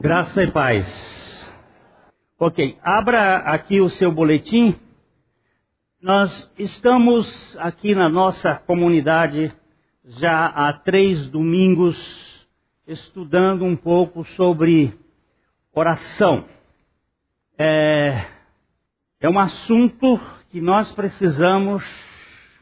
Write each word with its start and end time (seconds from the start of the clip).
Graça 0.00 0.44
e 0.44 0.52
paz. 0.52 1.50
Ok, 2.38 2.78
abra 2.84 3.38
aqui 3.38 3.80
o 3.80 3.90
seu 3.90 4.12
boletim. 4.12 4.78
Nós 6.00 6.48
estamos 6.56 7.58
aqui 7.58 7.96
na 7.96 8.08
nossa 8.08 8.54
comunidade 8.54 9.52
já 10.04 10.46
há 10.46 10.72
três 10.72 11.28
domingos 11.28 12.46
estudando 12.86 13.64
um 13.64 13.74
pouco 13.74 14.24
sobre 14.24 14.96
oração. 15.72 16.48
É, 17.58 18.24
é 19.20 19.28
um 19.28 19.40
assunto 19.40 20.20
que 20.52 20.60
nós 20.60 20.92
precisamos 20.92 21.84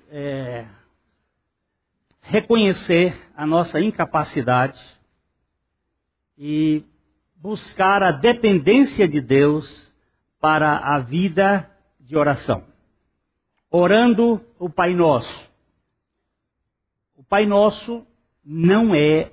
é, 0.08 0.64
reconhecer 2.22 3.14
a 3.36 3.46
nossa 3.46 3.78
incapacidade 3.78 4.80
e 6.38 6.82
buscar 7.46 8.02
a 8.02 8.10
dependência 8.10 9.06
de 9.06 9.20
Deus 9.20 9.94
para 10.40 10.78
a 10.78 10.98
vida 10.98 11.70
de 12.00 12.16
oração. 12.16 12.64
Orando 13.70 14.44
o 14.58 14.68
Pai 14.68 14.94
Nosso. 14.94 15.48
O 17.14 17.22
Pai 17.22 17.46
Nosso 17.46 18.04
não 18.44 18.92
é 18.92 19.30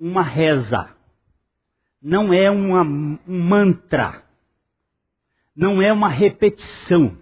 uma 0.00 0.24
reza, 0.24 0.90
não 2.02 2.32
é 2.32 2.50
uma, 2.50 2.82
um 2.82 3.18
mantra, 3.24 4.24
não 5.54 5.80
é 5.80 5.92
uma 5.92 6.08
repetição. 6.08 7.16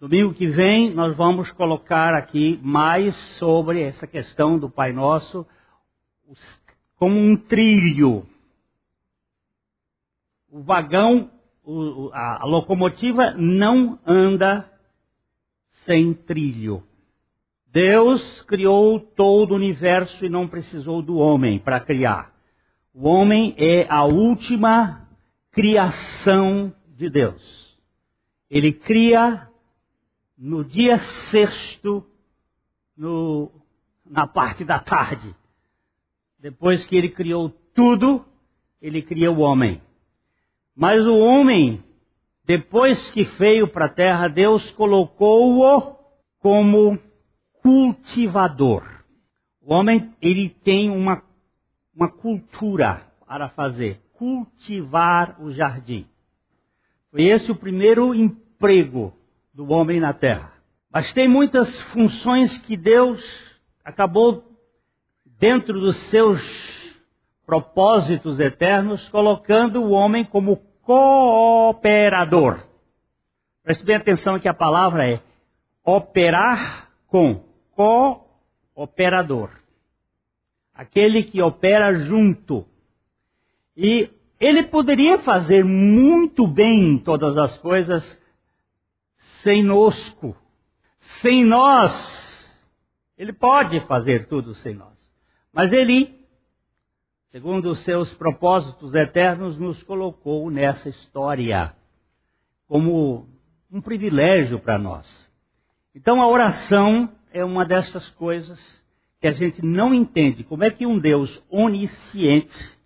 Domingo 0.00 0.34
que 0.34 0.48
vem 0.48 0.92
nós 0.92 1.16
vamos 1.16 1.52
colocar 1.52 2.14
aqui 2.14 2.58
mais 2.60 3.14
sobre 3.14 3.80
essa 3.80 4.08
questão 4.08 4.58
do 4.58 4.68
Pai 4.68 4.92
Nosso 4.92 5.46
como 6.96 7.16
um 7.16 7.36
trilho 7.36 8.26
o 10.52 10.62
vagão, 10.62 11.30
o, 11.64 12.10
a, 12.12 12.42
a 12.42 12.44
locomotiva 12.44 13.30
não 13.32 13.98
anda 14.06 14.70
sem 15.86 16.12
trilho. 16.12 16.84
Deus 17.68 18.42
criou 18.42 19.00
todo 19.00 19.52
o 19.52 19.56
universo 19.56 20.26
e 20.26 20.28
não 20.28 20.46
precisou 20.46 21.00
do 21.00 21.16
homem 21.16 21.58
para 21.58 21.80
criar. 21.80 22.34
O 22.92 23.08
homem 23.08 23.54
é 23.56 23.86
a 23.88 24.04
última 24.04 25.08
criação 25.50 26.74
de 26.86 27.08
Deus. 27.08 27.74
Ele 28.50 28.74
cria 28.74 29.48
no 30.36 30.62
dia 30.62 30.98
sexto, 30.98 32.04
no, 32.94 33.50
na 34.04 34.26
parte 34.26 34.66
da 34.66 34.78
tarde. 34.78 35.34
Depois 36.38 36.84
que 36.84 36.94
ele 36.94 37.08
criou 37.08 37.48
tudo, 37.74 38.22
ele 38.82 39.00
cria 39.00 39.32
o 39.32 39.38
homem. 39.38 39.80
Mas 40.74 41.06
o 41.06 41.14
homem, 41.16 41.82
depois 42.44 43.10
que 43.10 43.24
veio 43.24 43.68
para 43.68 43.86
a 43.86 43.92
terra, 43.92 44.28
Deus 44.28 44.70
colocou-o 44.72 45.96
como 46.38 46.98
cultivador. 47.62 48.82
O 49.60 49.74
homem, 49.74 50.12
ele 50.20 50.48
tem 50.48 50.90
uma, 50.90 51.22
uma 51.94 52.08
cultura 52.08 53.06
para 53.26 53.48
fazer, 53.48 54.00
cultivar 54.14 55.40
o 55.40 55.50
jardim. 55.50 56.06
Foi 57.10 57.24
esse 57.24 57.52
o 57.52 57.56
primeiro 57.56 58.14
emprego 58.14 59.14
do 59.52 59.70
homem 59.70 60.00
na 60.00 60.12
terra. 60.12 60.52
Mas 60.92 61.12
tem 61.12 61.28
muitas 61.28 61.80
funções 61.92 62.58
que 62.58 62.76
Deus 62.76 63.22
acabou 63.84 64.44
dentro 65.38 65.80
dos 65.80 65.96
seus 65.96 66.40
propósitos 67.46 68.38
eternos, 68.40 69.08
colocando 69.08 69.82
o 69.82 69.90
homem 69.90 70.24
como 70.24 70.56
cooperador. 70.82 72.58
Preste 73.62 73.84
bem 73.84 73.96
atenção 73.96 74.38
que 74.38 74.48
a 74.48 74.54
palavra 74.54 75.08
é 75.08 75.20
operar 75.84 76.90
com 77.06 77.44
cooperador. 78.74 79.50
Aquele 80.74 81.22
que 81.22 81.40
opera 81.40 81.94
junto. 81.94 82.66
E 83.76 84.10
ele 84.40 84.64
poderia 84.64 85.18
fazer 85.18 85.64
muito 85.64 86.46
bem 86.46 86.98
todas 86.98 87.38
as 87.38 87.56
coisas 87.58 88.20
sem 89.42 89.62
nosco, 89.62 90.36
sem 91.20 91.44
nós. 91.44 92.22
Ele 93.16 93.32
pode 93.32 93.80
fazer 93.86 94.26
tudo 94.26 94.54
sem 94.54 94.74
nós. 94.74 94.98
Mas 95.52 95.72
ele 95.72 96.21
segundo 97.32 97.70
os 97.70 97.78
seus 97.78 98.12
propósitos 98.12 98.94
eternos, 98.94 99.56
nos 99.56 99.82
colocou 99.82 100.50
nessa 100.50 100.90
história 100.90 101.74
como 102.68 103.26
um 103.70 103.80
privilégio 103.80 104.58
para 104.58 104.76
nós. 104.78 105.32
Então 105.94 106.20
a 106.20 106.28
oração 106.28 107.10
é 107.32 107.42
uma 107.42 107.64
dessas 107.64 108.06
coisas 108.10 108.84
que 109.18 109.26
a 109.26 109.32
gente 109.32 109.64
não 109.64 109.94
entende. 109.94 110.44
Como 110.44 110.62
é 110.62 110.70
que 110.70 110.86
um 110.86 110.98
Deus 110.98 111.42
onisciente, 111.48 112.78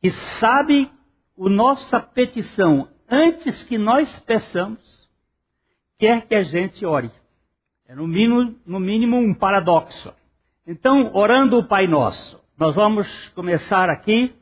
que 0.00 0.10
sabe 0.10 0.90
a 1.38 1.48
nossa 1.50 2.00
petição 2.00 2.88
antes 3.06 3.62
que 3.62 3.76
nós 3.76 4.18
peçamos, 4.20 5.06
quer 5.98 6.26
que 6.26 6.34
a 6.34 6.42
gente 6.42 6.86
ore? 6.86 7.10
É 7.86 7.94
no 7.94 8.06
mínimo, 8.06 8.54
no 8.64 8.80
mínimo 8.80 9.18
um 9.18 9.34
paradoxo. 9.34 10.14
Então, 10.66 11.14
orando 11.14 11.58
o 11.58 11.68
Pai 11.68 11.86
Nosso, 11.86 12.42
nós 12.56 12.72
vamos 12.76 13.28
começar 13.34 13.90
aqui, 13.90 14.32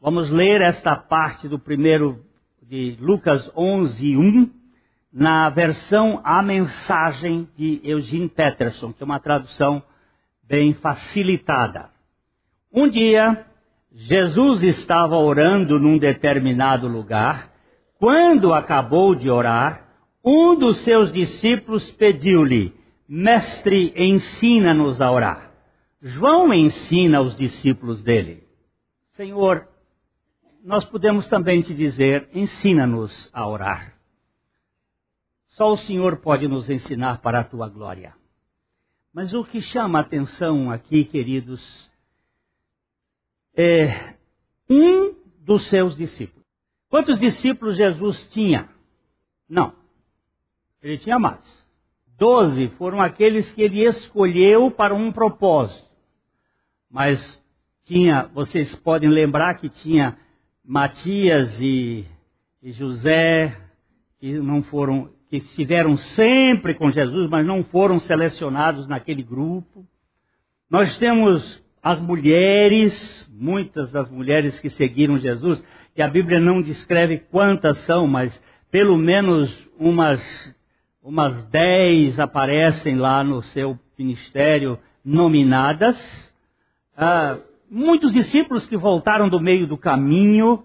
vamos 0.00 0.30
ler 0.30 0.62
esta 0.62 0.96
parte 0.96 1.46
do 1.46 1.58
primeiro 1.58 2.24
de 2.62 2.96
Lucas 2.98 3.52
11, 3.54 4.16
1, 4.16 4.50
na 5.12 5.50
versão 5.50 6.22
A 6.24 6.42
Mensagem 6.42 7.46
de 7.58 7.78
Eugene 7.84 8.30
Peterson, 8.30 8.94
que 8.94 9.02
é 9.02 9.04
uma 9.04 9.20
tradução 9.20 9.82
bem 10.42 10.72
facilitada. 10.72 11.90
Um 12.72 12.88
dia, 12.88 13.44
Jesus 13.92 14.62
estava 14.62 15.16
orando 15.16 15.78
num 15.78 15.98
determinado 15.98 16.88
lugar. 16.88 17.52
Quando 17.98 18.54
acabou 18.54 19.14
de 19.14 19.28
orar, 19.28 19.86
um 20.24 20.54
dos 20.56 20.78
seus 20.78 21.12
discípulos 21.12 21.90
pediu-lhe: 21.90 22.72
Mestre, 23.06 23.92
ensina-nos 23.94 25.02
a 25.02 25.10
orar. 25.10 25.49
João 26.02 26.52
ensina 26.54 27.18
aos 27.18 27.36
discípulos 27.36 28.02
dele: 28.02 28.46
Senhor, 29.12 29.68
nós 30.64 30.84
podemos 30.84 31.28
também 31.28 31.60
te 31.60 31.74
dizer, 31.74 32.28
ensina-nos 32.32 33.30
a 33.32 33.46
orar. 33.46 33.94
Só 35.48 35.70
o 35.70 35.76
Senhor 35.76 36.18
pode 36.18 36.48
nos 36.48 36.70
ensinar 36.70 37.20
para 37.20 37.40
a 37.40 37.44
tua 37.44 37.68
glória. 37.68 38.14
Mas 39.12 39.34
o 39.34 39.44
que 39.44 39.60
chama 39.60 39.98
a 39.98 40.02
atenção 40.02 40.70
aqui, 40.70 41.04
queridos, 41.04 41.90
é 43.54 44.14
um 44.68 45.14
dos 45.40 45.66
seus 45.66 45.96
discípulos. 45.96 46.46
Quantos 46.88 47.18
discípulos 47.18 47.76
Jesus 47.76 48.28
tinha? 48.30 48.68
Não. 49.48 49.74
Ele 50.80 50.96
tinha 50.96 51.18
mais. 51.18 51.68
Doze 52.16 52.68
foram 52.70 53.00
aqueles 53.00 53.50
que 53.50 53.62
ele 53.62 53.84
escolheu 53.84 54.70
para 54.70 54.94
um 54.94 55.10
propósito. 55.10 55.89
Mas 56.90 57.40
tinha, 57.84 58.28
vocês 58.34 58.74
podem 58.74 59.08
lembrar 59.08 59.54
que 59.54 59.68
tinha 59.68 60.16
Matias 60.64 61.60
e, 61.60 62.04
e 62.62 62.72
José, 62.72 63.56
que 64.18 64.32
não 64.34 64.62
foram, 64.62 65.10
que 65.28 65.36
estiveram 65.36 65.96
sempre 65.96 66.74
com 66.74 66.90
Jesus, 66.90 67.28
mas 67.30 67.46
não 67.46 67.62
foram 67.64 67.98
selecionados 67.98 68.88
naquele 68.88 69.22
grupo. 69.22 69.86
Nós 70.68 70.98
temos 70.98 71.62
as 71.82 72.00
mulheres, 72.00 73.28
muitas 73.32 73.90
das 73.90 74.10
mulheres 74.10 74.60
que 74.60 74.68
seguiram 74.68 75.18
Jesus, 75.18 75.64
que 75.94 76.02
a 76.02 76.08
Bíblia 76.08 76.38
não 76.38 76.60
descreve 76.60 77.18
quantas 77.18 77.78
são, 77.78 78.06
mas 78.06 78.40
pelo 78.70 78.96
menos 78.96 79.68
umas, 79.78 80.56
umas 81.02 81.44
dez 81.46 82.20
aparecem 82.20 82.96
lá 82.96 83.24
no 83.24 83.42
seu 83.42 83.78
ministério 83.98 84.78
nominadas. 85.04 86.29
Ah, 86.96 87.38
muitos 87.70 88.12
discípulos 88.12 88.66
que 88.66 88.76
voltaram 88.76 89.28
do 89.28 89.40
meio 89.40 89.66
do 89.66 89.78
caminho, 89.78 90.64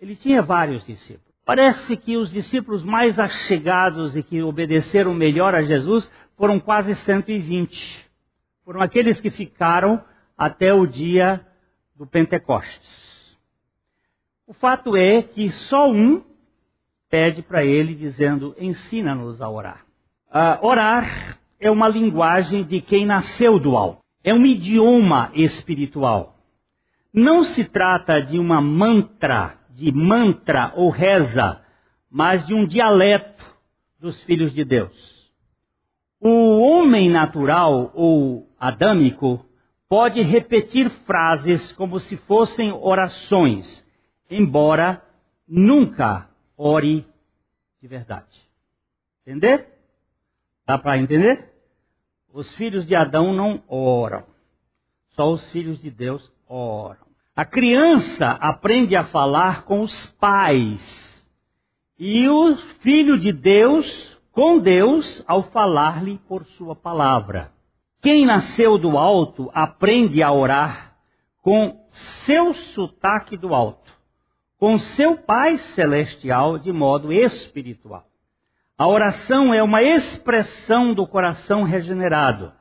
ele 0.00 0.14
tinha 0.14 0.42
vários 0.42 0.84
discípulos. 0.84 1.34
Parece 1.44 1.96
que 1.96 2.16
os 2.16 2.30
discípulos 2.30 2.82
mais 2.82 3.18
achegados 3.18 4.16
e 4.16 4.22
que 4.22 4.42
obedeceram 4.42 5.12
melhor 5.12 5.54
a 5.54 5.62
Jesus 5.62 6.10
foram 6.36 6.58
quase 6.58 6.94
120. 6.94 8.10
Foram 8.64 8.80
aqueles 8.80 9.20
que 9.20 9.30
ficaram 9.30 10.02
até 10.36 10.72
o 10.72 10.86
dia 10.86 11.44
do 11.94 12.06
Pentecostes. 12.06 13.36
O 14.46 14.52
fato 14.52 14.96
é 14.96 15.22
que 15.22 15.50
só 15.50 15.90
um 15.90 16.22
pede 17.08 17.42
para 17.42 17.64
ele, 17.64 17.94
dizendo: 17.94 18.54
ensina-nos 18.58 19.40
a 19.40 19.48
orar. 19.48 19.84
Uh, 20.28 20.66
orar 20.66 21.38
é 21.60 21.70
uma 21.70 21.88
linguagem 21.88 22.64
de 22.64 22.80
quem 22.80 23.06
nasceu 23.06 23.58
do 23.58 23.76
alto. 23.76 24.03
É 24.24 24.32
um 24.32 24.46
idioma 24.46 25.30
espiritual. 25.34 26.38
Não 27.12 27.44
se 27.44 27.62
trata 27.62 28.20
de 28.20 28.38
uma 28.38 28.60
mantra, 28.60 29.58
de 29.70 29.92
mantra 29.92 30.72
ou 30.74 30.88
reza, 30.88 31.62
mas 32.10 32.46
de 32.46 32.54
um 32.54 32.66
dialeto 32.66 33.44
dos 34.00 34.20
filhos 34.24 34.52
de 34.54 34.64
Deus. 34.64 35.30
O 36.18 36.58
homem 36.60 37.10
natural 37.10 37.92
ou 37.94 38.48
adâmico 38.58 39.44
pode 39.88 40.22
repetir 40.22 40.88
frases 40.88 41.70
como 41.72 42.00
se 42.00 42.16
fossem 42.16 42.72
orações, 42.72 43.86
embora 44.30 45.04
nunca 45.46 46.30
ore 46.56 47.06
de 47.80 47.86
verdade. 47.86 48.40
Entender? 49.26 49.68
Dá 50.66 50.78
para 50.78 50.96
entender? 50.96 51.53
Os 52.34 52.52
filhos 52.56 52.84
de 52.84 52.96
Adão 52.96 53.32
não 53.32 53.62
oram. 53.68 54.24
Só 55.10 55.30
os 55.30 55.48
filhos 55.52 55.80
de 55.80 55.88
Deus 55.88 56.28
oram. 56.48 57.06
A 57.36 57.44
criança 57.44 58.26
aprende 58.26 58.96
a 58.96 59.04
falar 59.04 59.62
com 59.62 59.82
os 59.82 60.06
pais. 60.14 60.82
E 61.96 62.28
o 62.28 62.56
filho 62.80 63.16
de 63.16 63.30
Deus 63.30 64.20
com 64.32 64.58
Deus 64.58 65.22
ao 65.28 65.44
falar-lhe 65.44 66.18
por 66.26 66.44
sua 66.44 66.74
palavra. 66.74 67.52
Quem 68.02 68.26
nasceu 68.26 68.78
do 68.78 68.98
alto 68.98 69.48
aprende 69.54 70.20
a 70.20 70.32
orar 70.32 70.96
com 71.40 71.86
seu 72.24 72.52
sotaque 72.52 73.36
do 73.36 73.54
alto, 73.54 73.92
com 74.58 74.76
seu 74.76 75.18
Pai 75.18 75.56
celestial 75.56 76.58
de 76.58 76.72
modo 76.72 77.12
espiritual. 77.12 78.04
A 78.76 78.88
oração 78.88 79.54
é 79.54 79.62
uma 79.62 79.82
expressão 79.82 80.92
do 80.92 81.06
coração 81.06 81.62
regenerado. 81.62 82.52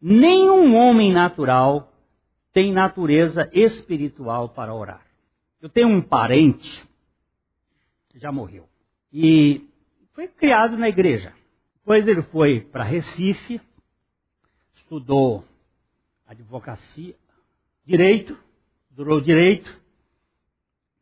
Nenhum 0.00 0.76
homem 0.76 1.12
natural 1.12 1.92
tem 2.52 2.72
natureza 2.72 3.50
espiritual 3.52 4.50
para 4.50 4.72
orar. 4.72 5.04
Eu 5.60 5.68
tenho 5.68 5.88
um 5.88 6.00
parente 6.00 6.86
que 8.08 8.18
já 8.18 8.30
morreu 8.30 8.68
e 9.12 9.68
foi 10.12 10.28
criado 10.28 10.76
na 10.76 10.88
igreja. 10.88 11.32
Depois 11.74 12.06
ele 12.06 12.22
foi 12.22 12.60
para 12.60 12.84
Recife, 12.84 13.60
estudou 14.74 15.44
advocacia, 16.26 17.16
direito, 17.84 18.36
durou 18.90 19.20
direito, 19.20 19.80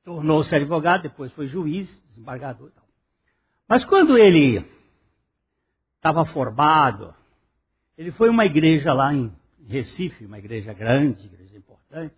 tornou-se 0.02 0.54
advogado, 0.54 1.02
depois 1.02 1.32
foi 1.32 1.46
juiz, 1.46 2.02
desembargador. 2.08 2.70
Mas 3.68 3.84
quando 3.84 4.18
ele 4.18 4.64
estava 5.96 6.24
formado, 6.26 7.14
ele 7.96 8.12
foi 8.12 8.28
uma 8.28 8.44
igreja 8.44 8.92
lá 8.92 9.14
em 9.14 9.32
Recife, 9.66 10.26
uma 10.26 10.38
igreja 10.38 10.72
grande, 10.74 11.24
igreja 11.24 11.56
importante, 11.56 12.14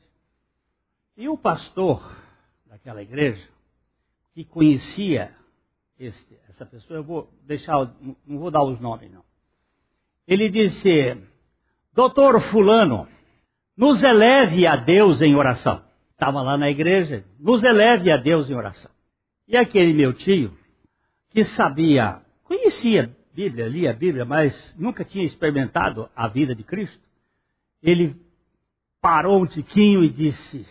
e 1.17 1.29
o 1.29 1.39
pastor 1.39 2.17
daquela 2.67 3.01
igreja, 3.01 3.49
que 4.35 4.45
conhecia 4.45 5.35
este, 5.99 6.39
essa 6.49 6.67
pessoa, 6.67 6.99
eu 6.99 7.05
vou 7.05 7.33
deixar, 7.47 7.95
não 8.27 8.39
vou 8.39 8.51
dar 8.51 8.63
os 8.65 8.79
nomes 8.81 9.11
não. 9.11 9.25
Ele 10.27 10.51
disse, 10.51 11.17
doutor 11.95 12.41
fulano, 12.41 13.09
nos 13.77 14.03
eleve 14.03 14.67
a 14.67 14.77
Deus 14.77 15.23
em 15.23 15.37
oração. 15.37 15.85
Estava 16.11 16.43
lá 16.43 16.59
na 16.59 16.69
igreja, 16.69 17.25
nos 17.39 17.63
eleve 17.63 18.11
a 18.11 18.17
Deus 18.17 18.51
em 18.51 18.55
oração. 18.55 18.91
E 19.47 19.57
aquele 19.57 19.93
meu 19.93 20.13
tio, 20.13 20.57
que 21.37 21.45
sabia, 21.45 22.23
conhecia 22.45 23.05
a 23.05 23.35
Bíblia, 23.35 23.69
lia 23.69 23.91
a 23.91 23.93
Bíblia, 23.93 24.25
mas 24.25 24.75
nunca 24.79 25.05
tinha 25.05 25.23
experimentado 25.23 26.09
a 26.17 26.27
vida 26.29 26.55
de 26.55 26.65
Cristo, 26.65 27.07
ele 27.83 28.17
parou 29.03 29.43
um 29.43 29.47
tiquinho 29.47 30.03
e 30.03 30.09
disse: 30.09 30.67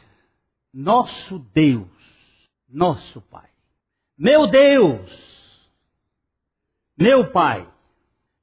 Nosso 0.74 1.38
Deus, 1.54 1.86
nosso 2.68 3.22
Pai, 3.22 3.48
meu 4.18 4.48
Deus, 4.48 5.70
meu 6.98 7.30
Pai, 7.30 7.70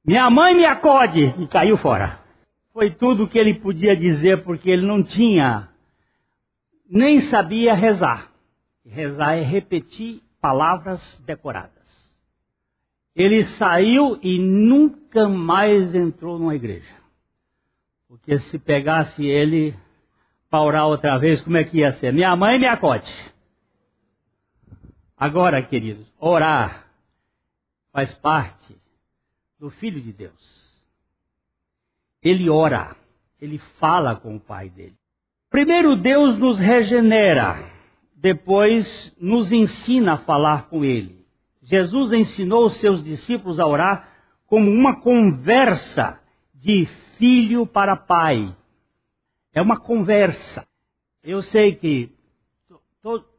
minha 0.05 0.29
mãe 0.29 0.55
me 0.55 0.63
acode, 0.63 1.25
e 1.37 1.45
caiu 1.45 1.75
fora. 1.75 2.21
Foi 2.71 2.89
tudo 2.89 3.25
o 3.25 3.27
que 3.27 3.37
ele 3.37 3.55
podia 3.55 3.97
dizer, 3.97 4.45
porque 4.45 4.71
ele 4.71 4.87
não 4.87 5.03
tinha, 5.03 5.67
nem 6.89 7.19
sabia 7.19 7.73
rezar. 7.73 8.31
Rezar 8.85 9.33
é 9.33 9.41
repetir 9.41 10.23
palavras 10.39 11.21
decoradas. 11.25 11.82
Ele 13.15 13.43
saiu 13.43 14.19
e 14.21 14.39
nunca 14.39 15.29
mais 15.29 15.93
entrou 15.93 16.39
numa 16.39 16.55
igreja. 16.55 16.93
Porque 18.07 18.39
se 18.39 18.57
pegasse 18.57 19.25
ele 19.25 19.75
para 20.49 20.61
orar 20.61 20.87
outra 20.87 21.17
vez, 21.17 21.41
como 21.41 21.57
é 21.57 21.63
que 21.63 21.77
ia 21.77 21.91
ser? 21.93 22.13
Minha 22.13 22.35
mãe 22.35 22.59
me 22.59 22.67
acode. 22.67 23.11
Agora, 25.17 25.61
queridos, 25.61 26.11
orar 26.19 26.87
faz 27.91 28.13
parte 28.15 28.75
do 29.59 29.69
Filho 29.69 30.01
de 30.01 30.11
Deus. 30.11 30.83
Ele 32.21 32.49
ora, 32.49 32.95
ele 33.39 33.57
fala 33.79 34.15
com 34.15 34.35
o 34.35 34.39
Pai 34.39 34.69
dele. 34.69 34.95
Primeiro, 35.49 35.95
Deus 35.95 36.37
nos 36.37 36.57
regenera, 36.57 37.63
depois, 38.15 39.15
nos 39.19 39.51
ensina 39.51 40.13
a 40.13 40.17
falar 40.17 40.67
com 40.67 40.83
Ele. 40.83 41.22
Jesus 41.63 42.11
ensinou 42.11 42.65
os 42.65 42.77
seus 42.77 43.03
discípulos 43.03 43.59
a 43.59 43.65
orar 43.65 44.09
como 44.47 44.69
uma 44.69 44.99
conversa 44.99 46.19
de 46.53 46.85
filho 47.17 47.65
para 47.65 47.95
pai. 47.95 48.53
É 49.53 49.61
uma 49.61 49.79
conversa. 49.79 50.65
Eu 51.23 51.41
sei 51.41 51.73
que. 51.73 52.11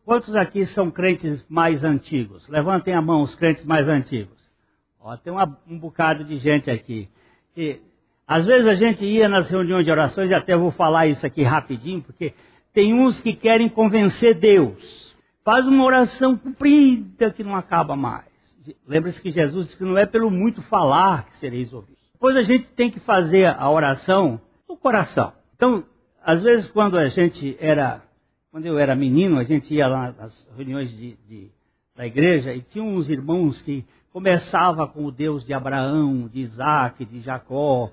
quantos 0.04 0.34
aqui 0.34 0.64
são 0.66 0.90
crentes 0.90 1.44
mais 1.48 1.84
antigos? 1.84 2.48
Levantem 2.48 2.94
a 2.94 3.02
mão 3.02 3.22
os 3.22 3.34
crentes 3.34 3.64
mais 3.64 3.88
antigos. 3.88 4.42
Ó, 5.00 5.16
tem 5.16 5.32
uma, 5.32 5.58
um 5.68 5.78
bocado 5.78 6.24
de 6.24 6.36
gente 6.36 6.70
aqui. 6.70 7.08
E, 7.56 7.78
às 8.26 8.46
vezes 8.46 8.66
a 8.66 8.74
gente 8.74 9.04
ia 9.04 9.28
nas 9.28 9.50
reuniões 9.50 9.84
de 9.84 9.90
orações, 9.90 10.30
e 10.30 10.34
até 10.34 10.56
vou 10.56 10.70
falar 10.70 11.06
isso 11.06 11.26
aqui 11.26 11.42
rapidinho, 11.42 12.02
porque 12.02 12.32
tem 12.72 12.94
uns 12.94 13.20
que 13.20 13.34
querem 13.34 13.68
convencer 13.68 14.34
Deus 14.34 15.13
faz 15.44 15.66
uma 15.66 15.84
oração 15.84 16.36
comprida 16.36 17.30
que 17.30 17.44
não 17.44 17.54
acaba 17.54 17.94
mais. 17.94 18.24
Lembra-se 18.88 19.20
que 19.20 19.30
Jesus 19.30 19.66
disse 19.66 19.78
que 19.78 19.84
não 19.84 19.98
é 19.98 20.06
pelo 20.06 20.30
muito 20.30 20.62
falar 20.62 21.26
que 21.26 21.36
sereis 21.36 21.72
ouvidos. 21.72 22.02
Depois 22.14 22.36
a 22.36 22.42
gente 22.42 22.66
tem 22.70 22.90
que 22.90 22.98
fazer 22.98 23.46
a 23.46 23.70
oração 23.70 24.40
no 24.66 24.76
coração. 24.76 25.32
Então, 25.54 25.84
às 26.24 26.42
vezes 26.42 26.66
quando 26.70 26.96
a 26.96 27.06
gente 27.08 27.54
era, 27.60 28.02
quando 28.50 28.64
eu 28.64 28.78
era 28.78 28.94
menino, 28.94 29.38
a 29.38 29.44
gente 29.44 29.74
ia 29.74 29.86
lá 29.86 30.12
nas 30.12 30.48
reuniões 30.56 30.96
de, 30.96 31.14
de, 31.28 31.50
da 31.94 32.06
igreja 32.06 32.54
e 32.54 32.62
tinha 32.62 32.82
uns 32.82 33.10
irmãos 33.10 33.60
que 33.60 33.84
começava 34.10 34.86
com 34.88 35.04
o 35.04 35.12
Deus 35.12 35.44
de 35.44 35.52
Abraão, 35.52 36.26
de 36.26 36.40
Isaac, 36.40 37.04
de 37.04 37.20
Jacó, 37.20 37.90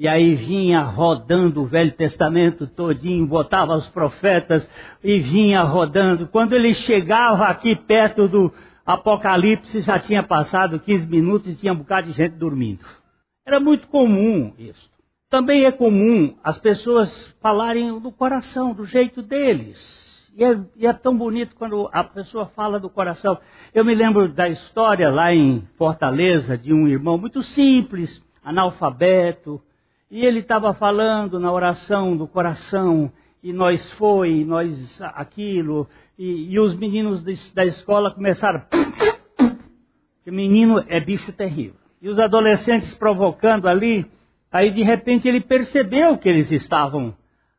e 0.00 0.08
aí 0.08 0.34
vinha 0.34 0.80
rodando 0.80 1.60
o 1.60 1.66
Velho 1.66 1.92
Testamento 1.92 2.66
todinho, 2.66 3.26
botava 3.26 3.74
os 3.74 3.86
profetas 3.90 4.66
e 5.04 5.18
vinha 5.18 5.60
rodando. 5.62 6.26
Quando 6.26 6.54
ele 6.54 6.72
chegava 6.72 7.44
aqui 7.44 7.76
perto 7.76 8.26
do 8.26 8.50
Apocalipse, 8.86 9.82
já 9.82 9.98
tinha 9.98 10.22
passado 10.22 10.80
15 10.80 11.06
minutos 11.06 11.52
e 11.52 11.56
tinha 11.56 11.74
um 11.74 11.76
bocado 11.76 12.06
de 12.06 12.14
gente 12.14 12.32
dormindo. 12.32 12.82
Era 13.46 13.60
muito 13.60 13.88
comum 13.88 14.54
isso. 14.58 14.90
Também 15.28 15.66
é 15.66 15.70
comum 15.70 16.34
as 16.42 16.58
pessoas 16.58 17.36
falarem 17.42 18.00
do 18.00 18.10
coração, 18.10 18.72
do 18.72 18.86
jeito 18.86 19.20
deles. 19.20 20.32
E 20.34 20.42
é, 20.42 20.58
e 20.76 20.86
é, 20.86 20.94
tão 20.94 21.14
bonito 21.14 21.54
quando 21.56 21.90
a 21.92 22.02
pessoa 22.04 22.46
fala 22.46 22.80
do 22.80 22.88
coração. 22.88 23.36
Eu 23.74 23.84
me 23.84 23.94
lembro 23.94 24.30
da 24.30 24.48
história 24.48 25.10
lá 25.10 25.34
em 25.34 25.68
Fortaleza 25.76 26.56
de 26.56 26.72
um 26.72 26.88
irmão 26.88 27.18
muito 27.18 27.42
simples, 27.42 28.24
analfabeto, 28.42 29.60
e 30.10 30.26
ele 30.26 30.40
estava 30.40 30.74
falando 30.74 31.38
na 31.38 31.52
oração 31.52 32.16
do 32.16 32.26
coração, 32.26 33.12
e 33.42 33.52
nós 33.52 33.90
foi, 33.92 34.44
nós 34.44 35.00
aquilo, 35.14 35.88
e, 36.18 36.52
e 36.52 36.58
os 36.58 36.76
meninos 36.76 37.22
de, 37.22 37.34
da 37.54 37.64
escola 37.64 38.10
começaram. 38.10 38.62
que 40.24 40.30
menino 40.30 40.84
é 40.88 41.00
bicho 41.00 41.32
terrível. 41.32 41.80
E 42.02 42.08
os 42.08 42.18
adolescentes 42.18 42.92
provocando 42.94 43.68
ali, 43.68 44.04
aí 44.50 44.70
de 44.70 44.82
repente 44.82 45.28
ele 45.28 45.40
percebeu 45.40 46.18
que 46.18 46.28
eles 46.28 46.50
estavam. 46.50 47.14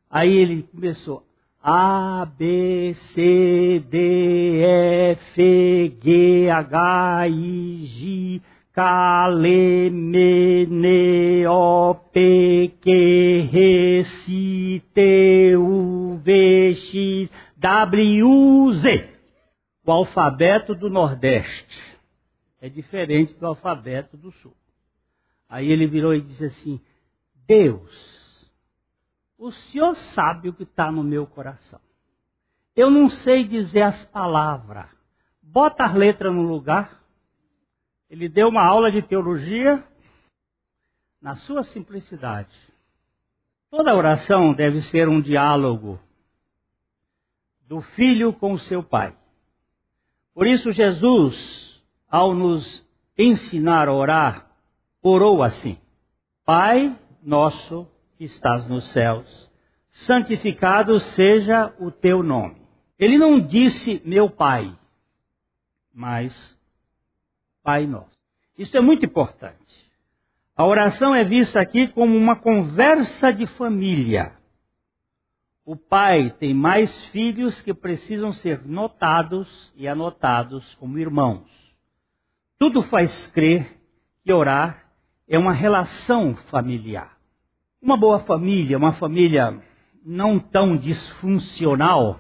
Aí 0.10 0.36
ele 0.36 0.64
começou. 0.64 1.24
A, 1.64 2.28
B, 2.38 2.94
C, 2.96 3.84
D, 3.88 4.62
F, 5.12 5.98
G, 6.04 6.50
H, 6.50 7.28
I, 7.28 7.86
J, 7.86 8.42
Kale, 8.74 9.90
Mene, 9.90 11.46
O, 11.48 11.94
P, 11.96 12.74
Q, 12.82 12.90
R, 13.52 14.04
C, 14.06 14.82
T, 14.94 15.58
U, 15.58 16.18
V, 16.24 16.76
X, 16.76 17.30
W, 17.58 18.74
Z. 18.74 19.10
O 19.86 19.92
alfabeto 19.92 20.74
do 20.74 20.90
Nordeste 20.90 22.00
é 22.62 22.70
diferente 22.70 23.34
do 23.34 23.48
alfabeto 23.48 24.16
do 24.16 24.32
Sul. 24.32 24.56
Aí 25.50 25.70
ele 25.70 25.88
virou 25.88 26.14
e 26.14 26.22
disse 26.22 26.46
assim: 26.46 26.80
Deus, 27.46 28.50
o 29.38 29.52
Senhor 29.52 29.96
sabe 29.96 30.48
o 30.48 30.54
que 30.54 30.64
está 30.64 30.92
no 30.92 31.04
meu 31.04 31.28
coração. 31.28 31.82
Eu 32.76 32.90
não 32.90 33.10
sei 33.10 33.44
dizer 33.44 33.82
as 33.82 34.06
palavras. 34.06 34.86
Bota 35.42 35.84
as 35.84 35.94
letras 35.94 36.34
no 36.34 36.44
lugar. 36.44 37.01
Ele 38.12 38.28
deu 38.28 38.50
uma 38.50 38.62
aula 38.62 38.92
de 38.92 39.02
teologia 39.02 39.82
na 41.22 41.36
sua 41.36 41.64
simplicidade. 41.64 42.54
Toda 43.70 43.96
oração 43.96 44.54
deve 44.54 44.82
ser 44.82 45.08
um 45.08 45.22
diálogo 45.22 45.98
do 47.62 47.80
filho 47.80 48.34
com 48.34 48.52
o 48.52 48.60
seu 48.60 48.84
pai. 48.84 49.16
Por 50.34 50.46
isso, 50.46 50.74
Jesus, 50.74 51.82
ao 52.10 52.36
nos 52.36 52.86
ensinar 53.18 53.88
a 53.88 53.94
orar, 53.94 54.52
orou 55.02 55.42
assim: 55.42 55.78
Pai 56.44 56.94
nosso 57.24 57.88
que 58.18 58.26
estás 58.26 58.68
nos 58.68 58.92
céus, 58.92 59.50
santificado 59.90 61.00
seja 61.00 61.74
o 61.80 61.90
teu 61.90 62.22
nome. 62.22 62.62
Ele 63.00 63.18
não 63.18 63.40
disse 63.40 64.02
meu 64.04 64.30
pai, 64.30 64.78
mas 65.94 66.60
Pai 67.64 67.86
nosso. 67.86 68.18
Isso 68.58 68.76
é 68.76 68.82
muito 68.82 69.06
importante. 69.06 69.92
A 70.56 70.66
oração 70.66 71.16
é 71.16 71.24
vista 71.24 71.60
aqui 71.60 71.88
como 71.88 72.16
uma 72.16 72.36
conversa 72.36 73.32
de 73.32 73.46
família. 73.46 74.34
O 75.66 75.76
pai 75.76 76.32
tem 76.40 76.54
mais 76.54 77.06
filhos 77.06 77.62
que 77.62 77.74
precisam 77.74 78.34
ser 78.34 78.66
notados 78.66 79.74
e 79.76 79.88
anotados 79.88 80.76
como 80.76 80.98
irmãos. 80.98 81.48
Tudo 82.58 82.84
faz 82.84 83.28
crer 83.28 83.80
que 84.24 84.34
orar 84.34 84.86
é 85.28 85.38
uma 85.38 85.54
relação 85.54 86.36
familiar. 86.36 87.18
Uma 87.82 87.98
boa 87.98 88.20
família, 88.20 88.78
uma 88.78 88.92
família 88.92 89.60
não 90.06 90.38
tão 90.40 90.76
disfuncional, 90.76 92.20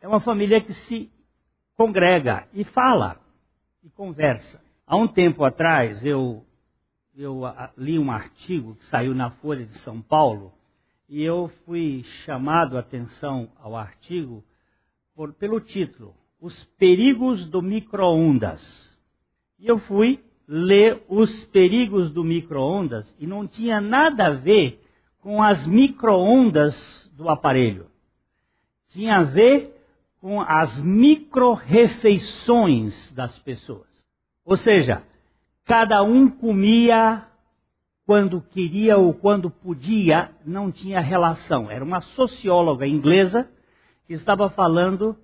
é 0.00 0.08
uma 0.08 0.20
família 0.20 0.60
que 0.60 0.72
se 0.72 1.10
congrega 1.76 2.48
e 2.54 2.64
fala 2.64 3.20
e 3.86 3.90
conversa. 3.90 4.60
Há 4.84 4.96
um 4.96 5.06
tempo 5.06 5.44
atrás 5.44 6.04
eu, 6.04 6.44
eu 7.16 7.42
li 7.78 7.96
um 8.00 8.10
artigo 8.10 8.74
que 8.74 8.84
saiu 8.86 9.14
na 9.14 9.30
Folha 9.30 9.64
de 9.64 9.78
São 9.78 10.02
Paulo 10.02 10.52
e 11.08 11.22
eu 11.22 11.48
fui 11.64 12.02
chamado 12.24 12.76
a 12.76 12.80
atenção 12.80 13.48
ao 13.60 13.76
artigo 13.76 14.42
por, 15.14 15.32
pelo 15.34 15.60
título 15.60 16.16
Os 16.40 16.64
Perigos 16.76 17.48
do 17.48 17.62
Microondas. 17.62 18.60
E 19.56 19.68
eu 19.68 19.78
fui 19.78 20.20
ler 20.48 21.04
Os 21.08 21.44
Perigos 21.44 22.10
do 22.10 22.24
Microondas 22.24 23.16
e 23.20 23.26
não 23.26 23.46
tinha 23.46 23.80
nada 23.80 24.26
a 24.26 24.30
ver 24.30 24.82
com 25.20 25.40
as 25.40 25.64
microondas 25.64 27.08
do 27.14 27.28
aparelho. 27.28 27.86
Tinha 28.88 29.18
a 29.18 29.22
ver 29.22 29.75
com 30.26 30.40
as 30.40 30.80
micro-refeições 30.80 33.12
das 33.12 33.38
pessoas. 33.38 33.86
Ou 34.44 34.56
seja, 34.56 35.04
cada 35.64 36.02
um 36.02 36.28
comia 36.28 37.24
quando 38.04 38.40
queria 38.40 38.96
ou 38.96 39.14
quando 39.14 39.48
podia, 39.48 40.32
não 40.44 40.72
tinha 40.72 41.00
relação. 41.00 41.70
Era 41.70 41.84
uma 41.84 42.00
socióloga 42.00 42.88
inglesa 42.88 43.48
que 44.04 44.14
estava 44.14 44.50
falando 44.50 45.16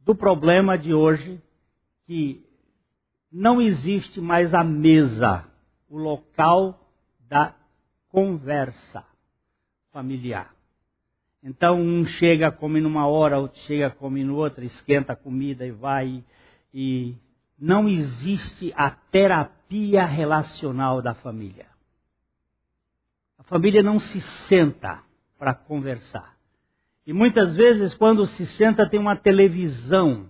do 0.00 0.14
problema 0.14 0.76
de 0.76 0.92
hoje, 0.92 1.40
que 2.04 2.44
não 3.32 3.62
existe 3.62 4.20
mais 4.20 4.52
a 4.52 4.62
mesa, 4.62 5.46
o 5.88 5.96
local 5.96 6.78
da 7.30 7.54
conversa 8.10 9.02
familiar. 9.90 10.57
Então 11.42 11.80
um 11.80 12.04
chega, 12.04 12.50
come 12.50 12.80
numa 12.80 13.06
hora, 13.06 13.38
outro 13.38 13.58
chega, 13.60 13.90
come 13.90 14.24
no 14.24 14.36
outra, 14.36 14.64
esquenta 14.64 15.12
a 15.12 15.16
comida 15.16 15.64
e 15.64 15.70
vai. 15.70 16.24
E 16.74 17.16
não 17.58 17.88
existe 17.88 18.72
a 18.76 18.90
terapia 18.90 20.04
relacional 20.04 21.00
da 21.00 21.14
família. 21.14 21.66
A 23.38 23.42
família 23.44 23.82
não 23.82 23.98
se 23.98 24.20
senta 24.20 25.02
para 25.38 25.54
conversar. 25.54 26.36
E 27.06 27.12
muitas 27.12 27.56
vezes, 27.56 27.94
quando 27.94 28.26
se 28.26 28.46
senta, 28.46 28.88
tem 28.88 29.00
uma 29.00 29.16
televisão 29.16 30.28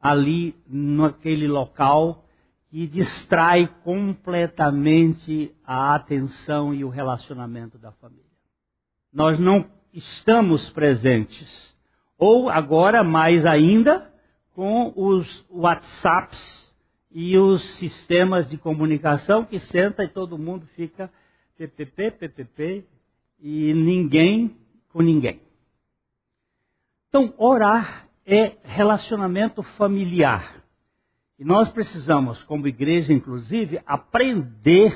ali 0.00 0.56
naquele 0.66 1.46
local 1.46 2.24
que 2.70 2.86
distrai 2.86 3.66
completamente 3.84 5.54
a 5.62 5.94
atenção 5.94 6.72
e 6.72 6.84
o 6.84 6.88
relacionamento 6.88 7.76
da 7.76 7.92
família. 7.92 8.24
Nós 9.12 9.38
não 9.38 9.70
estamos 9.92 10.70
presentes. 10.70 11.76
Ou 12.18 12.48
agora, 12.48 13.02
mais 13.02 13.44
ainda, 13.44 14.10
com 14.54 14.92
os 14.94 15.44
WhatsApps 15.50 16.72
e 17.10 17.36
os 17.36 17.62
sistemas 17.74 18.48
de 18.48 18.56
comunicação 18.56 19.44
que 19.44 19.58
senta 19.58 20.04
e 20.04 20.08
todo 20.08 20.38
mundo 20.38 20.66
fica 20.74 21.10
PPP, 21.58 22.10
PPP 22.12 22.84
e 23.40 23.74
ninguém 23.74 24.56
com 24.92 25.02
ninguém. 25.02 25.40
Então, 27.08 27.34
orar 27.36 28.08
é 28.24 28.56
relacionamento 28.62 29.62
familiar. 29.62 30.62
E 31.38 31.44
nós 31.44 31.68
precisamos, 31.70 32.42
como 32.44 32.68
igreja, 32.68 33.12
inclusive, 33.12 33.80
aprender 33.84 34.94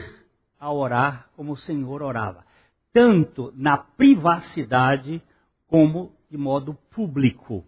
a 0.58 0.72
orar 0.72 1.28
como 1.36 1.52
o 1.52 1.56
Senhor 1.56 2.02
orava, 2.02 2.45
tanto 2.96 3.52
na 3.54 3.76
privacidade 3.76 5.20
como 5.66 6.16
de 6.30 6.38
modo 6.38 6.72
público. 6.90 7.62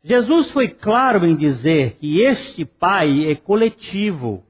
Jesus 0.00 0.48
foi 0.52 0.68
claro 0.68 1.26
em 1.26 1.34
dizer 1.34 1.96
que 1.96 2.20
este 2.20 2.64
Pai 2.64 3.28
é 3.28 3.34
coletivo 3.34 4.44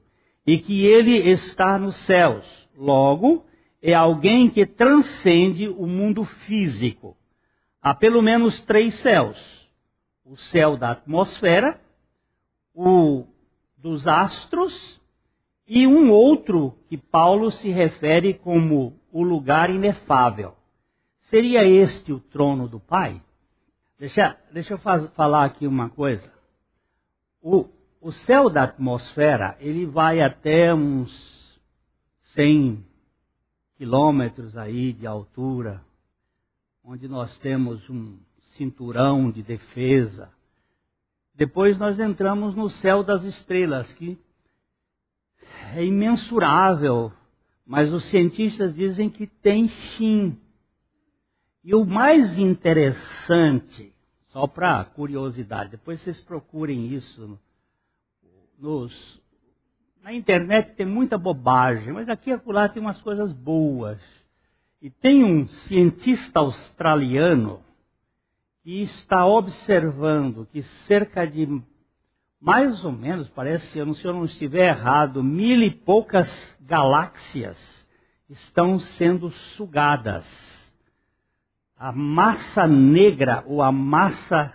e 0.46 0.58
que 0.58 0.84
ele 0.84 1.16
está 1.30 1.78
nos 1.78 1.96
céus. 1.96 2.68
Logo, 2.76 3.46
é 3.80 3.94
alguém 3.94 4.50
que 4.50 4.66
transcende 4.66 5.66
o 5.70 5.86
mundo 5.86 6.22
físico. 6.24 7.16
Há 7.80 7.94
pelo 7.94 8.20
menos 8.20 8.60
três 8.60 8.92
céus: 8.96 9.70
o 10.22 10.36
céu 10.36 10.76
da 10.76 10.90
atmosfera, 10.90 11.80
o 12.74 13.24
dos 13.78 14.06
astros 14.06 15.00
e 15.66 15.86
um 15.86 16.12
outro 16.12 16.78
que 16.88 16.96
Paulo 16.96 17.50
se 17.50 17.70
refere 17.70 18.34
como 18.34 18.94
o 19.16 19.22
lugar 19.22 19.70
inefável. 19.70 20.54
Seria 21.20 21.64
este 21.64 22.12
o 22.12 22.20
trono 22.20 22.68
do 22.68 22.78
Pai? 22.78 23.22
Deixa, 23.98 24.38
deixa 24.52 24.74
eu 24.74 24.78
faz, 24.78 25.06
falar 25.14 25.46
aqui 25.46 25.66
uma 25.66 25.88
coisa. 25.88 26.30
O, 27.40 27.66
o 27.98 28.12
céu 28.12 28.50
da 28.50 28.64
atmosfera, 28.64 29.56
ele 29.58 29.86
vai 29.86 30.20
até 30.20 30.74
uns 30.74 31.58
100 32.34 32.84
quilômetros 33.78 34.54
aí 34.54 34.92
de 34.92 35.06
altura, 35.06 35.82
onde 36.84 37.08
nós 37.08 37.38
temos 37.38 37.88
um 37.88 38.18
cinturão 38.38 39.30
de 39.30 39.42
defesa. 39.42 40.30
Depois 41.34 41.78
nós 41.78 41.98
entramos 41.98 42.54
no 42.54 42.68
céu 42.68 43.02
das 43.02 43.22
estrelas, 43.24 43.90
que 43.94 44.18
é 45.74 45.82
imensurável, 45.82 47.10
mas 47.66 47.92
os 47.92 48.04
cientistas 48.04 48.74
dizem 48.74 49.10
que 49.10 49.26
tem 49.26 49.68
fim. 49.68 50.38
E 51.64 51.74
o 51.74 51.84
mais 51.84 52.38
interessante, 52.38 53.92
só 54.28 54.46
para 54.46 54.84
curiosidade, 54.84 55.72
depois 55.72 56.00
vocês 56.00 56.20
procurem 56.20 56.94
isso 56.94 57.38
nos 58.58 59.20
na 60.06 60.12
internet 60.12 60.72
tem 60.76 60.86
muita 60.86 61.18
bobagem, 61.18 61.92
mas 61.92 62.08
aqui 62.08 62.30
e 62.30 62.32
acolá 62.32 62.68
tem 62.68 62.80
umas 62.80 63.02
coisas 63.02 63.32
boas. 63.32 64.00
E 64.80 64.88
tem 64.88 65.24
um 65.24 65.48
cientista 65.48 66.38
australiano 66.38 67.60
que 68.62 68.82
está 68.82 69.26
observando 69.26 70.46
que 70.52 70.62
cerca 70.62 71.26
de 71.26 71.60
mais 72.40 72.84
ou 72.84 72.92
menos, 72.92 73.28
parece, 73.30 73.66
se 73.66 73.78
eu 73.78 74.12
não 74.14 74.24
estiver 74.24 74.68
errado, 74.68 75.22
mil 75.22 75.62
e 75.62 75.70
poucas 75.70 76.56
galáxias 76.60 77.86
estão 78.28 78.78
sendo 78.78 79.30
sugadas. 79.30 80.26
A 81.76 81.92
massa 81.92 82.66
negra 82.66 83.44
ou 83.46 83.62
a 83.62 83.70
massa 83.70 84.52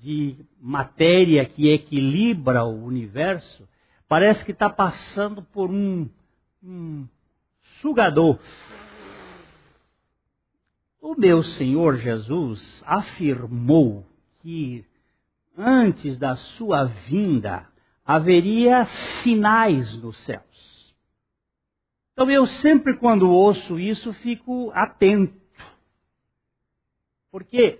de 0.00 0.36
matéria 0.60 1.44
que 1.44 1.72
equilibra 1.72 2.64
o 2.64 2.84
universo 2.84 3.68
parece 4.08 4.44
que 4.44 4.52
está 4.52 4.70
passando 4.70 5.42
por 5.42 5.70
um, 5.70 6.08
um 6.62 7.06
sugador. 7.80 8.38
O 11.00 11.14
meu 11.14 11.42
Senhor 11.42 11.96
Jesus 11.96 12.82
afirmou 12.86 14.06
que 14.42 14.84
antes 15.58 16.18
da 16.18 16.36
sua 16.36 16.84
vinda 16.84 17.66
haveria 18.04 18.84
sinais 18.84 20.00
nos 20.00 20.16
céus. 20.18 20.94
Então 22.12 22.30
eu 22.30 22.46
sempre 22.46 22.96
quando 22.96 23.30
ouço 23.30 23.78
isso 23.78 24.12
fico 24.12 24.70
atento. 24.72 25.36
Porque 27.30 27.78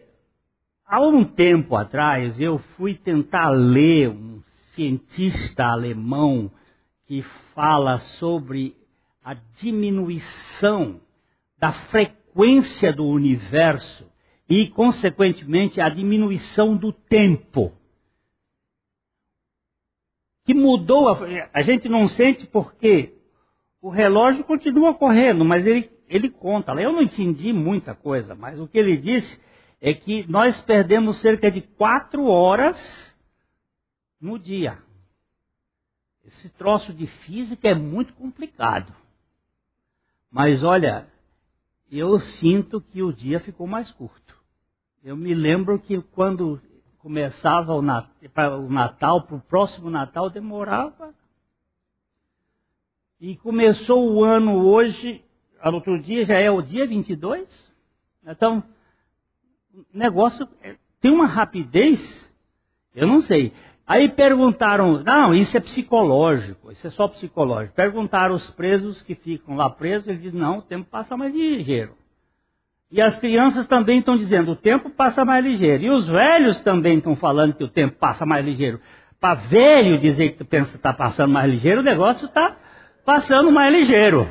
há 0.85 1.01
um 1.01 1.25
tempo 1.25 1.77
atrás 1.77 2.39
eu 2.41 2.59
fui 2.59 2.95
tentar 2.95 3.49
ler 3.49 4.11
um 4.11 4.43
cientista 4.75 5.67
alemão 5.67 6.51
que 7.07 7.23
fala 7.55 7.99
sobre 7.99 8.77
a 9.25 9.35
diminuição 9.35 11.01
da 11.59 11.73
frequência 11.73 12.93
do 12.93 13.07
universo 13.07 14.09
e, 14.49 14.69
consequentemente, 14.69 15.81
a 15.81 15.89
diminuição 15.89 16.77
do 16.77 16.93
tempo. 16.93 17.73
Que 20.45 20.55
mudou, 20.55 21.09
a, 21.11 21.19
a 21.53 21.63
gente 21.63 21.89
não 21.89 22.09
sente 22.09 22.47
porque 22.47 23.15
o 23.83 23.91
relógio 23.91 24.45
continua 24.45 24.95
correndo, 24.95 25.45
mas 25.45 25.67
ele, 25.67 25.91
ele 26.09 26.31
conta. 26.31 26.73
Eu 26.73 26.93
não 26.93 27.03
entendi 27.03 27.53
muita 27.53 27.95
coisa, 27.95 28.35
mas 28.35 28.59
o 28.59 28.67
que 28.67 28.79
ele 28.79 28.97
disse 28.97 29.41
é 29.81 29.93
que 29.93 30.27
nós 30.29 30.63
perdemos 30.63 31.19
cerca 31.19 31.51
de 31.51 31.61
quatro 31.61 32.25
horas 32.25 33.17
no 34.21 34.39
dia. 34.39 34.79
Esse 36.25 36.51
troço 36.51 36.93
de 36.93 37.07
física 37.07 37.69
é 37.69 37.75
muito 37.75 38.13
complicado. 38.15 38.95
Mas 40.31 40.63
olha, 40.63 41.09
eu 41.91 42.19
sinto 42.19 42.81
que 42.81 43.03
o 43.03 43.13
dia 43.13 43.41
ficou 43.41 43.67
mais 43.67 43.91
curto. 43.91 44.38
Eu 45.03 45.17
me 45.17 45.33
lembro 45.33 45.79
que 45.79 46.01
quando 46.03 46.61
começava 46.99 47.73
o 47.73 47.81
Natal, 47.81 49.23
para 49.23 49.37
o 49.37 49.41
próximo 49.41 49.89
Natal 49.89 50.29
demorava. 50.29 51.15
E 53.21 53.37
começou 53.37 54.13
o 54.13 54.23
ano 54.23 54.65
hoje, 54.65 55.25
outro 55.65 56.01
dia 56.01 56.25
já 56.25 56.39
é 56.39 56.51
o 56.51 56.63
dia 56.63 56.87
22. 56.87 57.73
Então, 58.27 58.63
o 59.73 59.85
negócio 59.93 60.47
é, 60.61 60.77
tem 61.01 61.13
uma 61.13 61.27
rapidez, 61.27 62.33
eu 62.95 63.07
não 63.07 63.23
sei. 63.23 63.53
Aí 63.87 64.09
perguntaram, 64.09 65.03
não, 65.03 65.35
isso 65.35 65.57
é 65.57 65.61
psicológico, 65.61 66.71
isso 66.71 66.87
é 66.87 66.91
só 66.91 67.09
psicológico. 67.09 67.75
Perguntaram 67.75 68.35
os 68.35 68.51
presos 68.51 69.03
que 69.03 69.15
ficam 69.15 69.57
lá 69.57 69.71
presos, 69.71 70.09
ele 70.09 70.19
diz, 70.19 70.33
não, 70.33 70.59
o 70.59 70.63
tempo 70.63 70.89
passa 70.91 71.17
mais 71.17 71.35
ligeiro. 71.35 71.97
E 72.91 73.01
as 73.03 73.17
crianças 73.19 73.67
também 73.67 73.99
estão 73.99 74.17
dizendo, 74.17 74.53
o 74.53 74.57
tempo 74.57 74.91
passa 74.91 75.25
mais 75.25 75.45
ligeiro. 75.45 75.85
E 75.85 75.91
os 75.91 76.09
velhos 76.09 76.63
também 76.63 76.99
estão 76.99 77.15
falando 77.15 77.55
que 77.55 77.65
o 77.65 77.69
tempo 77.69 77.97
passa 77.99 78.25
mais 78.25 78.45
ligeiro. 78.45 78.81
Para 79.21 79.35
velho 79.35 79.99
dizer 79.99 80.37
que 80.37 80.45
pensa 80.45 80.71
que 80.71 80.77
está 80.77 80.93
passando 80.93 81.33
mais 81.33 81.51
ligeiro, 81.51 81.81
o 81.81 81.85
negócio 81.85 82.27
está 82.27 82.57
passando 83.05 83.53
mais 83.53 83.73
ligeiro. 83.73 84.29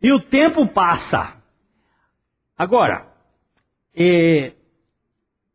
E 0.00 0.10
o 0.12 0.20
tempo 0.20 0.66
passa. 0.66 1.36
Agora, 2.56 3.06
eh, 3.94 4.52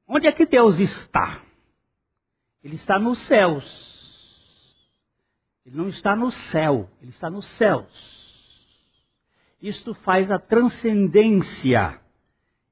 Onde 0.08 0.28
é 0.28 0.32
que 0.32 0.46
Deus 0.46 0.80
está? 0.80 1.42
Ele 2.64 2.76
está 2.76 2.98
nos 2.98 3.20
céus. 3.20 4.76
Ele 5.66 5.76
não 5.76 5.90
está 5.90 6.16
no 6.16 6.32
céu, 6.32 6.90
ele 7.02 7.12
está 7.12 7.30
nos 7.30 7.46
céus. 7.46 8.17
Isto 9.62 9.94
faz 9.94 10.30
a 10.30 10.40
transcendência. 10.40 12.00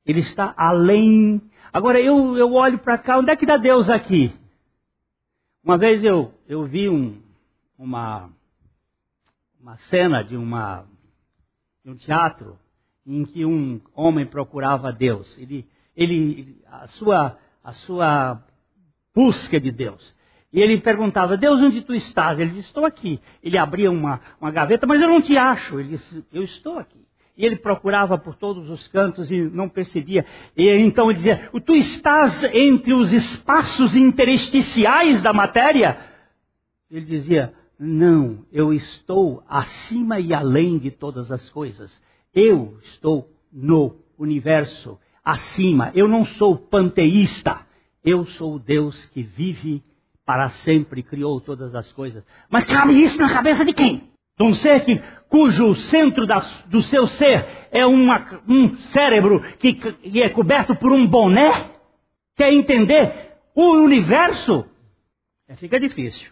Ele 0.06 0.20
está 0.20 0.54
além. 0.56 1.42
Agora 1.74 2.00
eu, 2.00 2.38
eu 2.38 2.54
olho 2.54 2.80
para 2.80 2.98
cá, 2.98 3.18
onde 3.18 3.32
é 3.32 3.36
que 3.36 3.44
está 3.44 3.58
Deus 3.58 3.90
aqui? 3.90 4.32
Uma 5.64 5.78
vez 5.78 6.04
eu, 6.04 6.34
eu 6.48 6.66
vi 6.66 6.90
um, 6.90 7.22
uma, 7.78 8.30
uma 9.60 9.78
cena 9.78 10.24
de, 10.24 10.38
uma, 10.38 10.86
de 11.84 11.90
um 11.90 11.96
teatro 11.96 12.58
em 13.06 13.26
que 13.26 13.46
um 13.46 13.82
homem 13.96 14.26
procurava 14.26 14.94
Deus. 14.94 15.38
Ele 15.38 15.68
ele, 15.96 16.62
a 16.68 16.88
sua, 16.88 17.38
a 17.64 17.72
sua 17.72 18.44
busca 19.14 19.60
de 19.60 19.72
Deus. 19.72 20.14
E 20.56 20.62
ele 20.62 20.80
perguntava, 20.80 21.36
Deus, 21.36 21.62
onde 21.62 21.82
tu 21.82 21.94
estás? 21.94 22.40
Ele 22.40 22.52
disse, 22.52 22.68
estou 22.68 22.86
aqui. 22.86 23.20
Ele 23.44 23.58
abria 23.58 23.92
uma, 23.92 24.22
uma 24.40 24.50
gaveta, 24.50 24.88
mas 24.88 25.02
eu 25.02 25.10
não 25.10 25.22
te 25.22 25.38
acho. 25.38 25.78
Ele 25.78 25.90
disse, 25.90 26.24
eu 26.32 26.44
estou 26.44 26.80
aqui. 26.80 27.06
E 27.38 27.46
ele 27.46 27.58
procurava 27.58 28.18
por 28.18 28.36
todos 28.36 28.70
os 28.70 28.88
cantos 28.88 29.30
e 29.30 29.42
não 29.42 29.68
percebia. 29.68 30.26
E 30.56 30.70
então 30.70 31.10
ele 31.10 31.18
dizia, 31.18 31.50
tu 31.66 31.76
estás 31.76 32.42
entre 32.54 32.94
os 32.94 33.12
espaços 33.12 33.98
intersticiais 33.98 35.20
da 35.20 35.34
matéria? 35.34 35.98
Ele 36.90 37.04
dizia, 37.04 37.54
não, 37.78 38.46
eu 38.50 38.72
estou 38.72 39.44
acima 39.50 40.22
e 40.22 40.34
além 40.34 40.78
de 40.78 40.90
todas 40.90 41.34
as 41.34 41.50
coisas. 41.50 42.02
Eu 42.34 42.78
estou 42.82 43.30
no 43.52 43.98
universo 44.18 44.98
acima. 45.22 45.92
Eu 45.94 46.08
não 46.08 46.24
sou 46.24 46.58
panteísta. 46.58 47.60
Eu 48.02 48.24
sou 48.24 48.56
o 48.56 48.60
Deus 48.60 49.06
que 49.08 49.22
vive 49.22 49.84
para 50.26 50.50
sempre, 50.50 51.04
criou 51.04 51.40
todas 51.40 51.76
as 51.76 51.92
coisas. 51.94 52.24
Mas 52.50 52.66
cabe 52.66 52.94
isso 52.94 53.18
na 53.20 53.32
cabeça 53.32 53.64
de 53.64 53.74
quem? 53.74 54.10
De 54.38 54.44
um 54.44 54.54
ser 54.54 54.84
que, 54.84 55.02
cujo 55.30 55.76
centro 55.76 56.26
do 56.68 56.82
seu 56.82 57.08
ser 57.08 57.68
é 57.72 57.86
uma, 57.86 58.42
um 58.48 58.76
cérebro 58.76 59.40
que, 59.60 59.74
que 59.74 60.22
é 60.22 60.30
coberto 60.30 60.76
por 60.76 60.92
um 60.92 61.08
boné? 61.08 61.72
Quer 62.36 62.52
entender 62.52 63.34
o 63.54 63.76
universo? 63.78 64.66
É, 65.48 65.56
fica 65.56 65.80
difícil. 65.80 66.32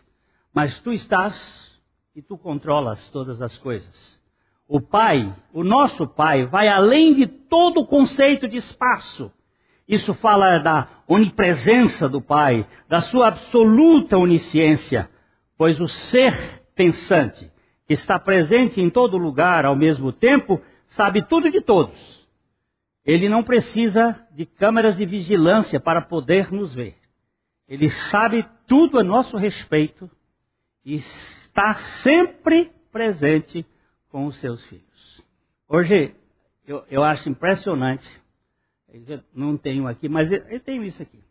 Mas 0.53 0.79
tu 0.79 0.91
estás 0.91 1.81
e 2.15 2.21
tu 2.21 2.37
controlas 2.37 3.09
todas 3.09 3.41
as 3.41 3.57
coisas. 3.57 4.19
O 4.67 4.81
Pai, 4.81 5.33
o 5.53 5.63
nosso 5.63 6.07
Pai, 6.07 6.45
vai 6.45 6.67
além 6.67 7.13
de 7.13 7.27
todo 7.27 7.81
o 7.81 7.87
conceito 7.87 8.47
de 8.47 8.57
espaço. 8.57 9.31
Isso 9.87 10.13
fala 10.13 10.59
da 10.59 10.87
onipresença 11.07 12.07
do 12.07 12.21
Pai, 12.21 12.65
da 12.87 13.01
sua 13.01 13.27
absoluta 13.27 14.17
onisciência, 14.17 15.09
pois 15.57 15.79
o 15.79 15.87
ser 15.87 16.63
pensante, 16.75 17.51
que 17.85 17.93
está 17.93 18.17
presente 18.17 18.79
em 18.79 18.89
todo 18.89 19.17
lugar 19.17 19.65
ao 19.65 19.75
mesmo 19.75 20.11
tempo, 20.11 20.61
sabe 20.87 21.21
tudo 21.21 21.51
de 21.51 21.61
todos. 21.61 22.27
Ele 23.05 23.27
não 23.27 23.43
precisa 23.43 24.17
de 24.31 24.45
câmeras 24.45 24.95
de 24.95 25.05
vigilância 25.05 25.79
para 25.79 26.01
poder 26.01 26.51
nos 26.51 26.73
ver. 26.73 26.95
Ele 27.67 27.89
sabe 27.89 28.45
tudo 28.65 28.99
a 28.99 29.03
nosso 29.03 29.35
respeito 29.35 30.09
e 30.85 30.95
está 30.95 31.73
sempre 31.73 32.71
presente 32.91 33.65
com 34.09 34.25
os 34.25 34.37
seus 34.37 34.65
filhos. 34.65 35.23
Hoje, 35.67 36.15
eu, 36.65 36.83
eu 36.89 37.03
acho 37.03 37.27
impressionante, 37.29 38.09
não 39.33 39.57
tenho 39.57 39.87
aqui, 39.87 40.07
mas 40.07 40.31
eu, 40.31 40.59
tenho 40.59 40.83
isso 40.83 41.01
aqui. 41.01 41.23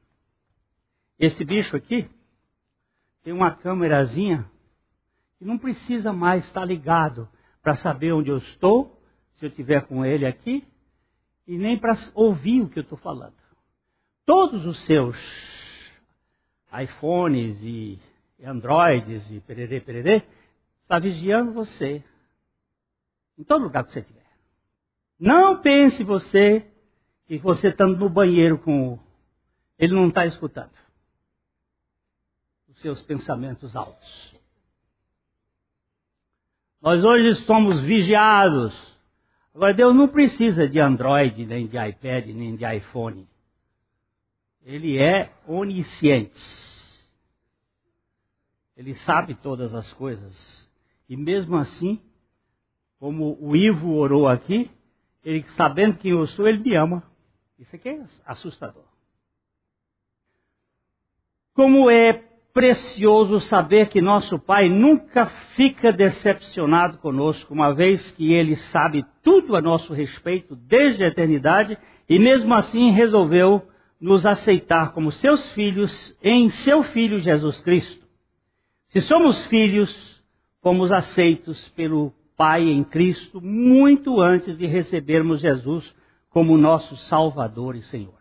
Esse 1.19 1.45
bicho 1.45 1.77
aqui 1.77 2.09
tem 3.23 3.33
uma 3.33 3.55
câmerazinha 3.55 4.51
que 5.39 5.45
não 5.45 5.59
precisa 5.59 6.13
mais 6.13 6.45
estar 6.45 6.65
ligado 6.65 7.29
para 7.63 7.75
saber 7.75 8.13
onde 8.13 8.31
eu 8.31 8.39
estou, 8.39 9.01
se 9.35 9.45
eu 9.45 9.49
estiver 9.49 9.87
com 9.87 10.05
ele 10.05 10.27
aqui, 10.27 10.67
e 11.47 11.57
nem 11.57 11.79
para 11.79 11.97
ouvir 12.15 12.63
o 12.63 12.69
que 12.69 12.79
eu 12.79 12.83
estou 12.83 12.99
falando. 12.99 13.35
Todos 14.25 14.67
os 14.67 14.85
seus 14.85 15.17
iPhones 16.73 17.63
e 17.63 17.99
Androids 18.43 19.31
e 19.31 19.41
pererê, 19.41 19.81
pererê, 19.81 20.23
está 20.83 20.99
vigiando 20.99 21.53
você. 21.53 22.03
Em 23.39 23.45
todo 23.45 23.65
lugar 23.65 23.85
que 23.85 23.93
você 23.93 24.01
estiver. 24.01 24.23
Não 25.19 25.61
pense 25.61 26.03
você 26.03 26.72
que 27.27 27.39
você 27.39 27.69
estando 27.69 27.99
no 27.99 28.09
banheiro 28.09 28.59
com 28.59 28.95
o... 28.95 29.01
Ele 29.79 29.95
não 29.95 30.09
está 30.09 30.27
escutando. 30.27 30.73
Os 32.69 32.81
seus 32.81 33.01
pensamentos 33.03 33.75
altos. 33.77 34.35
Nós 36.81 37.05
hoje 37.05 37.35
somos 37.45 37.81
vigiados. 37.81 38.75
Agora, 39.55 39.73
Deus 39.73 39.95
não 39.95 40.09
precisa 40.09 40.69
de 40.69 40.81
Android, 40.81 41.47
nem 41.47 41.67
de 41.67 41.77
iPad, 41.77 42.27
nem 42.27 42.57
de 42.57 42.65
iPhone. 42.77 43.29
Ele 44.65 44.99
é 44.99 45.33
onisciente. 45.47 46.43
Ele 48.77 48.95
sabe 48.95 49.35
todas 49.35 49.75
as 49.75 49.93
coisas. 49.93 50.69
E 51.09 51.17
mesmo 51.17 51.57
assim, 51.57 52.01
como 52.99 53.37
o 53.41 53.55
Ivo 53.55 53.95
orou 53.95 54.27
aqui, 54.27 54.71
ele 55.25 55.45
sabendo 55.57 55.99
quem 55.99 56.13
eu 56.13 56.27
sou, 56.27 56.49
ele 56.49 56.59
me 56.59 56.75
ama. 56.75 57.03
Isso 57.63 57.77
aqui 57.77 57.91
é 57.91 58.03
assustador. 58.27 58.83
Como 61.55 61.89
é 61.89 62.13
precioso 62.53 63.39
saber 63.39 63.89
que 63.89 64.01
nosso 64.01 64.37
Pai 64.37 64.69
nunca 64.69 65.27
fica 65.27 65.93
decepcionado 65.93 66.99
conosco, 66.99 67.55
uma 67.55 67.73
vez 67.73 68.11
que 68.11 68.33
Ele 68.33 68.57
sabe 68.57 69.07
tudo 69.23 69.55
a 69.55 69.63
nosso 69.63 69.95
respeito 69.95 70.57
desde 70.57 71.05
a 71.05 71.07
eternidade 71.07 71.79
e 72.09 72.19
mesmo 72.19 72.53
assim 72.53 72.91
resolveu 72.91 73.63
nos 74.01 74.27
aceitar 74.27 74.93
como 74.93 75.13
seus 75.13 75.53
filhos 75.53 76.19
em 76.21 76.49
seu 76.49 76.83
Filho 76.83 77.21
Jesus 77.21 77.61
Cristo. 77.61 78.05
Se 78.89 79.01
somos 79.01 79.47
filhos, 79.47 80.21
fomos 80.61 80.91
aceitos 80.91 81.69
pelo 81.69 82.13
Pai 82.37 82.69
em 82.69 82.83
Cristo 82.83 83.41
muito 83.41 84.21
antes 84.21 84.59
de 84.59 84.67
recebermos 84.67 85.39
Jesus 85.39 85.95
como 86.33 86.57
nosso 86.57 86.97
Salvador 86.97 87.77
e 87.77 87.83
Senhor. 87.83 88.21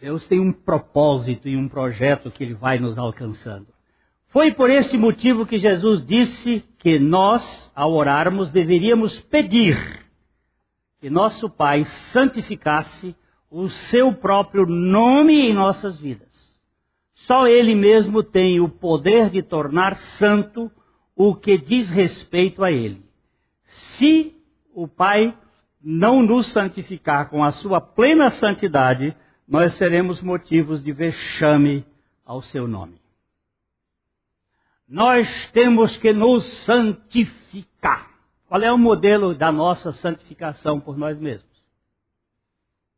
Deus 0.00 0.26
tem 0.28 0.38
um 0.38 0.52
propósito 0.52 1.48
e 1.48 1.56
um 1.56 1.68
projeto 1.68 2.30
que 2.30 2.44
Ele 2.44 2.54
vai 2.54 2.78
nos 2.78 2.96
alcançando. 2.96 3.66
Foi 4.28 4.52
por 4.52 4.70
este 4.70 4.96
motivo 4.96 5.44
que 5.44 5.58
Jesus 5.58 6.04
disse 6.06 6.64
que 6.78 6.98
nós, 6.98 7.72
ao 7.74 7.92
orarmos, 7.92 8.52
deveríamos 8.52 9.20
pedir 9.22 10.06
que 11.00 11.10
nosso 11.10 11.50
Pai 11.50 11.84
santificasse 11.84 13.16
o 13.50 13.68
seu 13.68 14.12
próprio 14.12 14.66
nome 14.66 15.48
em 15.48 15.52
nossas 15.52 15.98
vidas. 15.98 16.28
Só 17.14 17.48
Ele 17.48 17.74
mesmo 17.74 18.22
tem 18.22 18.60
o 18.60 18.68
poder 18.68 19.30
de 19.30 19.42
tornar 19.42 19.96
santo 19.96 20.70
o 21.16 21.34
que 21.34 21.58
diz 21.58 21.90
respeito 21.90 22.62
a 22.62 22.70
Ele. 22.70 23.02
Se 23.64 24.36
o 24.72 24.86
Pai 24.86 25.36
não 25.82 26.22
nos 26.22 26.48
santificar 26.48 27.28
com 27.28 27.42
a 27.42 27.52
sua 27.52 27.80
plena 27.80 28.30
santidade, 28.30 29.16
nós 29.46 29.74
seremos 29.74 30.22
motivos 30.22 30.82
de 30.82 30.92
vexame 30.92 31.86
ao 32.24 32.42
seu 32.42 32.68
nome. 32.68 33.00
Nós 34.88 35.50
temos 35.52 35.96
que 35.96 36.12
nos 36.12 36.44
santificar. 36.44 38.10
Qual 38.46 38.60
é 38.62 38.72
o 38.72 38.78
modelo 38.78 39.34
da 39.34 39.52
nossa 39.52 39.92
santificação 39.92 40.80
por 40.80 40.96
nós 40.96 41.18
mesmos? 41.18 41.48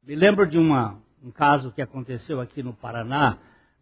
Me 0.03 0.15
lembro 0.15 0.47
de 0.47 0.59
uma, 0.59 0.99
um 1.23 1.31
caso 1.31 1.73
que 1.73 1.83
aconteceu 1.83 2.41
aqui 2.41 2.63
no 2.63 2.73
Paraná, 2.73 3.39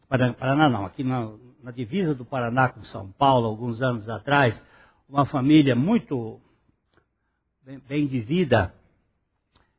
Paraná 0.08 0.68
não, 0.68 0.86
aqui 0.86 1.04
na, 1.04 1.30
na 1.62 1.70
divisa 1.70 2.14
do 2.14 2.24
Paraná 2.24 2.70
com 2.70 2.82
São 2.84 3.12
Paulo, 3.12 3.46
alguns 3.46 3.82
anos 3.82 4.08
atrás, 4.08 4.64
uma 5.08 5.24
família 5.24 5.76
muito 5.76 6.40
bem, 7.64 7.78
bem 7.86 8.06
de 8.06 8.20
vida, 8.20 8.74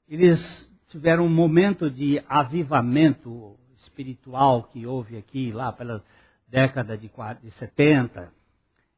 eles 0.10 0.68
tiveram 0.88 1.26
um 1.26 1.30
momento 1.30 1.90
de 1.90 2.22
avivamento 2.28 3.56
espiritual 3.78 4.64
que 4.64 4.86
houve 4.86 5.18
aqui, 5.18 5.52
lá 5.52 5.72
pela 5.72 6.04
década 6.48 6.98
de, 6.98 7.10
70. 7.52 8.34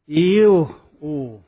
E 0.08 0.42
o, 0.46 0.74
o, 1.02 1.40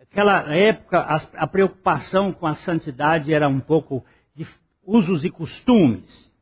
aquela 0.00 0.52
época, 0.52 0.98
a, 0.98 1.16
a 1.44 1.46
preocupação 1.46 2.32
com 2.32 2.46
a 2.46 2.56
santidade 2.56 3.32
era 3.32 3.48
um 3.48 3.60
pouco 3.60 4.04
de 4.34 4.44
usos 4.82 5.24
e 5.24 5.30
costumes. 5.30 6.34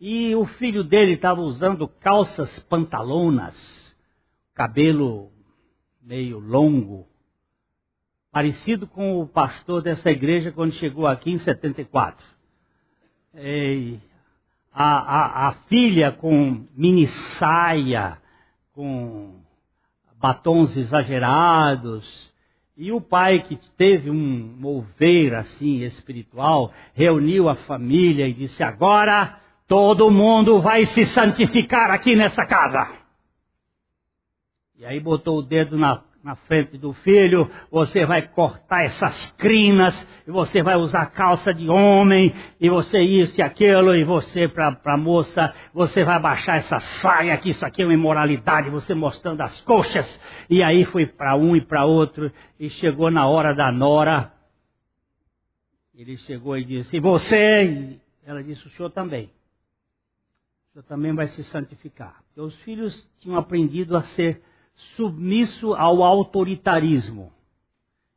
E 0.00 0.34
o 0.34 0.44
filho 0.44 0.82
dele 0.82 1.12
estava 1.12 1.40
usando 1.40 1.88
calças 1.88 2.58
pantalonas, 2.60 3.96
cabelo 4.54 5.30
meio 6.02 6.38
longo, 6.38 7.07
parecido 8.30 8.86
com 8.86 9.20
o 9.20 9.26
pastor 9.26 9.82
dessa 9.82 10.10
igreja 10.10 10.52
quando 10.52 10.72
chegou 10.72 11.06
aqui 11.06 11.30
em 11.30 11.38
74. 11.38 12.24
E 13.34 13.98
a, 14.72 14.98
a, 14.98 15.48
a 15.48 15.52
filha 15.68 16.12
com 16.12 16.66
mini 16.76 17.06
saia, 17.06 18.18
com 18.72 19.40
batons 20.20 20.76
exagerados, 20.76 22.32
e 22.80 22.92
o 22.92 23.00
pai, 23.00 23.40
que 23.40 23.56
teve 23.76 24.08
um 24.08 24.54
mover 24.56 25.34
assim 25.34 25.80
espiritual, 25.80 26.72
reuniu 26.94 27.48
a 27.48 27.56
família 27.56 28.28
e 28.28 28.32
disse: 28.32 28.62
Agora 28.62 29.40
todo 29.66 30.12
mundo 30.12 30.60
vai 30.60 30.86
se 30.86 31.04
santificar 31.04 31.90
aqui 31.90 32.14
nessa 32.14 32.46
casa. 32.46 32.88
E 34.78 34.84
aí 34.84 35.00
botou 35.00 35.38
o 35.38 35.42
dedo 35.42 35.76
na 35.76 35.96
na 36.22 36.34
frente 36.34 36.76
do 36.76 36.92
filho, 36.92 37.50
você 37.70 38.04
vai 38.04 38.26
cortar 38.28 38.84
essas 38.84 39.30
crinas, 39.32 40.06
e 40.26 40.30
você 40.30 40.62
vai 40.62 40.76
usar 40.76 41.06
calça 41.06 41.54
de 41.54 41.68
homem, 41.68 42.34
e 42.60 42.68
você 42.68 43.00
isso 43.00 43.40
e 43.40 43.42
aquilo, 43.42 43.94
e 43.94 44.04
você 44.04 44.48
para 44.48 44.76
a 44.84 44.96
moça, 44.96 45.54
você 45.72 46.04
vai 46.04 46.20
baixar 46.20 46.56
essa 46.56 46.80
saia, 46.80 47.36
que 47.36 47.50
isso 47.50 47.64
aqui 47.64 47.82
é 47.82 47.84
uma 47.84 47.94
imoralidade, 47.94 48.68
você 48.68 48.94
mostrando 48.94 49.40
as 49.42 49.60
coxas, 49.60 50.20
e 50.50 50.62
aí 50.62 50.84
foi 50.84 51.06
para 51.06 51.36
um 51.36 51.54
e 51.54 51.60
para 51.60 51.84
outro, 51.84 52.32
e 52.58 52.68
chegou 52.68 53.10
na 53.10 53.26
hora 53.26 53.54
da 53.54 53.70
nora, 53.70 54.32
ele 55.94 56.16
chegou 56.16 56.56
e 56.56 56.64
disse, 56.64 56.96
e 56.96 57.00
você? 57.00 57.98
Ela 58.24 58.42
disse, 58.42 58.66
o 58.66 58.70
senhor 58.70 58.90
também. 58.90 59.32
O 60.68 60.72
senhor 60.72 60.84
também 60.84 61.12
vai 61.12 61.26
se 61.26 61.42
santificar. 61.42 62.22
Porque 62.26 62.40
os 62.40 62.54
filhos 62.62 63.08
tinham 63.18 63.36
aprendido 63.36 63.96
a 63.96 64.02
ser 64.02 64.40
submisso 64.78 65.74
ao 65.74 66.04
autoritarismo 66.04 67.32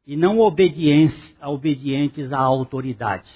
e 0.06 0.16
não 0.16 0.40
obedientes, 0.40 1.36
à 2.32 2.40
autoridade. 2.40 3.30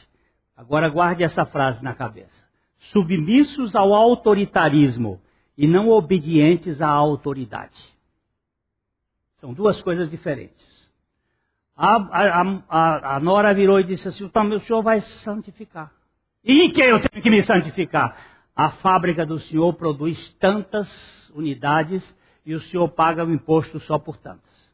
Agora 0.55 0.89
guarde 0.89 1.23
essa 1.23 1.45
frase 1.45 1.83
na 1.83 1.93
cabeça. 1.93 2.45
Submissos 2.77 3.75
ao 3.75 3.93
autoritarismo 3.93 5.19
e 5.57 5.67
não 5.67 5.89
obedientes 5.89 6.81
à 6.81 6.89
autoridade. 6.89 7.77
São 9.37 9.53
duas 9.53 9.81
coisas 9.81 10.09
diferentes. 10.09 10.65
A, 11.75 11.95
a, 11.95 12.41
a, 12.69 13.15
a 13.15 13.19
Nora 13.19 13.53
virou 13.53 13.79
e 13.79 13.83
disse 13.83 14.07
assim: 14.07 14.23
o 14.23 14.59
senhor 14.59 14.81
vai 14.81 15.01
se 15.01 15.19
santificar. 15.19 15.91
E 16.43 16.61
em 16.61 16.71
que 16.71 16.81
eu 16.81 16.99
tenho 16.99 17.23
que 17.23 17.29
me 17.29 17.43
santificar? 17.43 18.17
A 18.55 18.69
fábrica 18.69 19.25
do 19.25 19.39
senhor 19.39 19.73
produz 19.73 20.33
tantas 20.35 21.29
unidades 21.31 22.15
e 22.45 22.53
o 22.53 22.61
senhor 22.61 22.87
paga 22.89 23.25
o 23.25 23.33
imposto 23.33 23.79
só 23.79 23.97
por 23.97 24.17
tantas. 24.17 24.65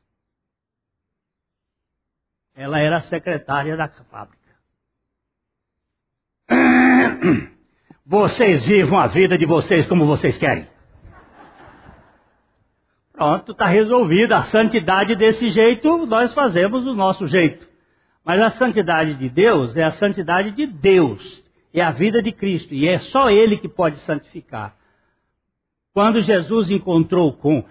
Ela 2.54 2.80
era 2.80 3.00
secretária 3.02 3.78
da 3.78 3.88
fábrica. 3.88 4.42
Vocês 8.06 8.66
vivam 8.66 9.00
a 9.00 9.08
vida 9.08 9.38
de 9.38 9.46
vocês 9.46 9.86
como 9.86 10.06
vocês 10.06 10.38
querem. 10.38 10.68
Pronto, 13.14 13.52
está 13.54 13.68
resolvida. 13.68 14.38
A 14.38 14.42
santidade 14.42 15.16
desse 15.16 15.48
jeito, 15.48 16.06
nós 16.08 16.34
fazemos 16.34 16.84
do 16.84 16.94
nosso 16.94 17.26
jeito. 17.28 17.70
Mas 18.26 18.42
a 18.42 18.50
santidade 18.50 19.14
de 19.14 19.30
Deus 19.30 19.78
é 19.78 19.84
a 19.84 19.92
santidade 19.92 20.52
de 20.52 20.66
Deus. 20.66 21.42
É 21.74 21.82
a 21.82 21.92
vida 21.92 22.22
de 22.22 22.32
Cristo. 22.32 22.74
E 22.74 22.88
é 22.88 22.98
só 22.98 23.30
Ele 23.30 23.58
que 23.58 23.70
pode 23.70 23.98
santificar. 23.98 24.76
Quando 25.94 26.22
Jesus 26.22 26.72
encontrou 26.72 27.34
com 27.34 27.64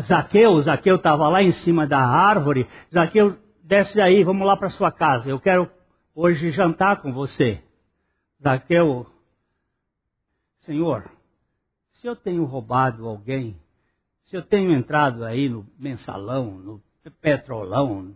Zaqueu, 0.00 0.60
Zaqueu 0.62 0.96
estava 0.96 1.28
lá 1.28 1.42
em 1.42 1.52
cima 1.52 1.86
da 1.86 2.00
árvore, 2.00 2.66
Zaqueu, 2.92 3.36
desce 3.62 4.00
aí, 4.00 4.24
vamos 4.24 4.46
lá 4.46 4.56
para 4.56 4.70
sua 4.70 4.90
casa, 4.90 5.30
eu 5.30 5.38
quero 5.38 5.70
hoje 6.14 6.50
jantar 6.50 7.02
com 7.02 7.12
você. 7.12 7.62
Zaqueu, 8.42 9.06
Senhor, 10.60 11.10
se 11.92 12.06
eu 12.06 12.16
tenho 12.16 12.44
roubado 12.44 13.06
alguém, 13.06 13.56
se 14.24 14.36
eu 14.36 14.42
tenho 14.42 14.72
entrado 14.72 15.24
aí 15.24 15.48
no 15.48 15.66
mensalão, 15.78 16.50
no 16.58 16.82
petrolão, 17.20 18.14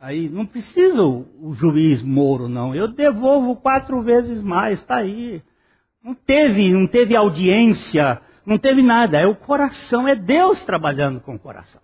aí 0.00 0.28
não 0.28 0.44
precisa 0.44 1.02
o, 1.02 1.26
o 1.40 1.54
juiz 1.54 2.02
Moro, 2.02 2.48
não. 2.48 2.74
Eu 2.74 2.88
devolvo 2.88 3.56
quatro 3.56 4.02
vezes 4.02 4.42
mais, 4.42 4.80
está 4.80 4.96
aí. 4.96 5.42
Não 6.02 6.14
teve, 6.14 6.72
não 6.72 6.86
teve 6.86 7.14
audiência, 7.14 8.20
não 8.44 8.58
teve 8.58 8.82
nada. 8.82 9.20
É 9.20 9.26
o 9.26 9.36
coração, 9.36 10.08
é 10.08 10.16
Deus 10.16 10.62
trabalhando 10.64 11.20
com 11.20 11.34
o 11.34 11.38
coração. 11.38 11.80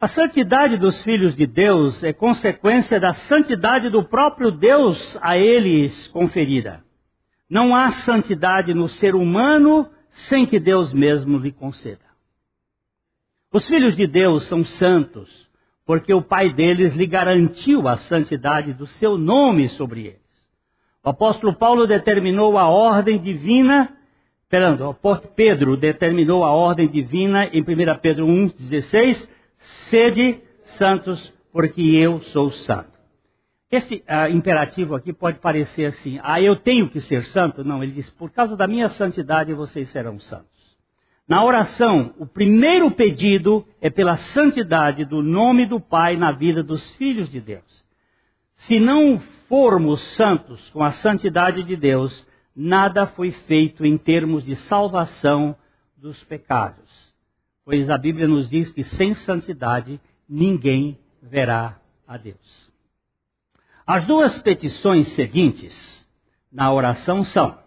A 0.00 0.08
santidade 0.08 0.76
dos 0.76 1.00
filhos 1.02 1.36
de 1.36 1.46
Deus 1.46 2.02
é 2.02 2.12
consequência 2.12 2.98
da 2.98 3.12
santidade 3.12 3.88
do 3.88 4.02
próprio 4.02 4.50
Deus 4.50 5.16
a 5.22 5.38
eles 5.38 6.08
conferida. 6.08 6.82
Não 7.48 7.76
há 7.76 7.90
santidade 7.92 8.74
no 8.74 8.88
ser 8.88 9.14
humano 9.14 9.88
sem 10.10 10.44
que 10.44 10.58
Deus 10.58 10.92
mesmo 10.92 11.38
lhe 11.38 11.52
conceda. 11.52 12.04
Os 13.52 13.64
filhos 13.66 13.94
de 13.94 14.08
Deus 14.08 14.44
são 14.44 14.64
santos 14.64 15.48
porque 15.84 16.12
o 16.12 16.22
Pai 16.22 16.52
deles 16.52 16.94
lhe 16.94 17.06
garantiu 17.06 17.86
a 17.86 17.96
santidade 17.96 18.72
do 18.72 18.86
seu 18.86 19.16
nome 19.16 19.68
sobre 19.68 20.06
eles. 20.06 20.21
O 21.04 21.10
apóstolo 21.10 21.54
Paulo 21.54 21.86
determinou 21.86 22.56
a 22.56 22.68
ordem 22.68 23.18
divina, 23.18 23.92
perdão, 24.48 24.96
o 25.02 25.16
Pedro 25.16 25.76
determinou 25.76 26.44
a 26.44 26.52
ordem 26.52 26.86
divina 26.88 27.46
em 27.46 27.60
1 27.60 27.64
Pedro 28.00 28.26
1,16, 28.26 29.28
sede 29.58 30.40
santos, 30.62 31.32
porque 31.52 31.82
eu 31.82 32.20
sou 32.20 32.50
santo. 32.50 32.92
Esse 33.68 33.96
uh, 33.96 34.30
imperativo 34.30 34.94
aqui 34.94 35.12
pode 35.12 35.38
parecer 35.40 35.86
assim, 35.86 36.20
ah, 36.22 36.40
eu 36.40 36.54
tenho 36.54 36.88
que 36.88 37.00
ser 37.00 37.24
santo? 37.24 37.64
Não, 37.64 37.82
ele 37.82 37.92
diz, 37.92 38.08
por 38.10 38.30
causa 38.30 38.56
da 38.56 38.68
minha 38.68 38.88
santidade 38.88 39.52
vocês 39.54 39.88
serão 39.88 40.20
santos. 40.20 40.52
Na 41.26 41.42
oração, 41.44 42.14
o 42.18 42.26
primeiro 42.26 42.90
pedido 42.90 43.66
é 43.80 43.88
pela 43.88 44.16
santidade 44.16 45.04
do 45.04 45.22
nome 45.22 45.66
do 45.66 45.80
Pai 45.80 46.16
na 46.16 46.30
vida 46.30 46.62
dos 46.62 46.90
filhos 46.96 47.30
de 47.30 47.40
Deus. 47.40 47.82
Se 48.54 48.78
não 48.78 49.18
formos 49.52 50.00
santos 50.14 50.70
com 50.70 50.82
a 50.82 50.92
santidade 50.92 51.62
de 51.62 51.76
Deus, 51.76 52.26
nada 52.56 53.06
foi 53.06 53.30
feito 53.30 53.84
em 53.84 53.98
termos 53.98 54.46
de 54.46 54.56
salvação 54.56 55.54
dos 55.94 56.24
pecados. 56.24 57.14
Pois 57.62 57.90
a 57.90 57.98
Bíblia 57.98 58.26
nos 58.26 58.48
diz 58.48 58.70
que 58.70 58.82
sem 58.82 59.14
santidade 59.14 60.00
ninguém 60.26 60.98
verá 61.20 61.78
a 62.08 62.16
Deus. 62.16 62.72
As 63.86 64.06
duas 64.06 64.40
petições 64.40 65.08
seguintes 65.08 66.08
na 66.50 66.72
oração 66.72 67.22
são: 67.22 67.58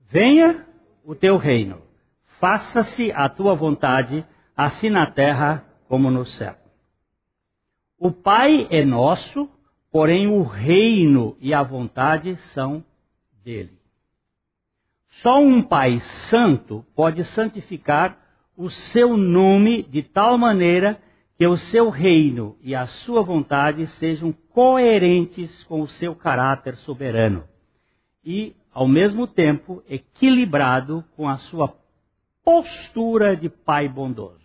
Venha 0.00 0.66
o 1.04 1.14
teu 1.14 1.36
reino, 1.36 1.80
faça-se 2.40 3.12
a 3.12 3.28
tua 3.28 3.54
vontade, 3.54 4.26
assim 4.56 4.90
na 4.90 5.06
terra 5.06 5.64
como 5.86 6.10
no 6.10 6.26
céu. 6.26 6.56
O 7.96 8.10
Pai 8.10 8.66
é 8.68 8.84
nosso, 8.84 9.48
porém 9.90 10.28
o 10.28 10.42
reino 10.42 11.36
e 11.40 11.54
a 11.54 11.62
vontade 11.62 12.36
são 12.36 12.84
dele. 13.44 13.78
Só 15.22 15.40
um 15.40 15.62
Pai 15.62 16.00
santo 16.30 16.84
pode 16.94 17.24
santificar 17.24 18.18
o 18.56 18.68
seu 18.68 19.16
nome 19.16 19.82
de 19.82 20.02
tal 20.02 20.36
maneira 20.36 21.00
que 21.36 21.46
o 21.46 21.56
seu 21.56 21.88
reino 21.88 22.56
e 22.60 22.74
a 22.74 22.86
sua 22.86 23.22
vontade 23.22 23.86
sejam 23.86 24.32
coerentes 24.32 25.62
com 25.64 25.80
o 25.80 25.88
seu 25.88 26.14
caráter 26.14 26.74
soberano 26.76 27.44
e, 28.24 28.56
ao 28.72 28.86
mesmo 28.88 29.26
tempo, 29.26 29.82
equilibrado 29.88 31.04
com 31.16 31.28
a 31.28 31.36
sua 31.36 31.74
postura 32.44 33.36
de 33.36 33.48
Pai 33.48 33.88
bondoso. 33.88 34.38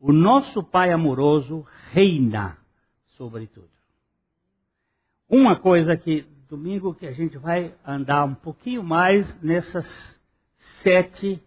O 0.00 0.12
nosso 0.12 0.62
Pai 0.62 0.92
amoroso 0.92 1.66
reina 1.90 2.56
sobre 3.16 3.46
tudo. 3.48 3.77
Uma 5.28 5.56
coisa 5.56 5.94
que 5.94 6.24
domingo 6.48 6.94
que 6.94 7.06
a 7.06 7.12
gente 7.12 7.36
vai 7.36 7.74
andar 7.86 8.24
um 8.24 8.34
pouquinho 8.34 8.82
mais 8.82 9.38
nessas 9.42 10.18
sete 10.56 11.38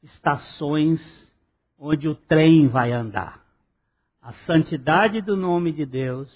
estações 0.00 1.32
onde 1.76 2.08
o 2.08 2.14
trem 2.14 2.68
vai 2.68 2.92
andar. 2.92 3.44
A 4.22 4.30
santidade 4.30 5.20
do 5.20 5.36
nome 5.36 5.72
de 5.72 5.84
Deus, 5.84 6.32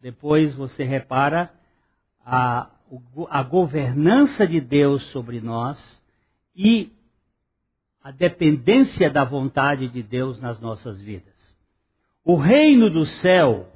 depois 0.00 0.54
você 0.54 0.84
repara 0.84 1.52
a, 2.24 2.70
a 3.28 3.42
governança 3.42 4.46
de 4.46 4.58
Deus 4.58 5.04
sobre 5.08 5.38
nós 5.38 6.02
e 6.56 6.90
a 8.02 8.10
dependência 8.10 9.10
da 9.10 9.22
vontade 9.22 9.86
de 9.86 10.02
Deus 10.02 10.40
nas 10.40 10.58
nossas 10.62 10.98
vidas. 10.98 11.54
O 12.24 12.36
reino 12.36 12.88
do 12.88 13.04
céu 13.04 13.68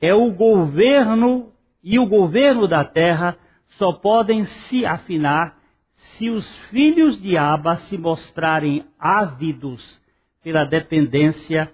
é 0.00 0.12
o 0.12 0.32
governo 0.32 1.51
e 1.82 1.98
o 1.98 2.06
governo 2.06 2.68
da 2.68 2.84
terra 2.84 3.36
só 3.70 3.92
podem 3.92 4.44
se 4.44 4.86
afinar 4.86 5.58
se 5.94 6.30
os 6.30 6.58
filhos 6.68 7.20
de 7.20 7.36
Abba 7.36 7.76
se 7.76 7.98
mostrarem 7.98 8.84
ávidos 8.98 10.00
pela 10.42 10.64
dependência 10.64 11.72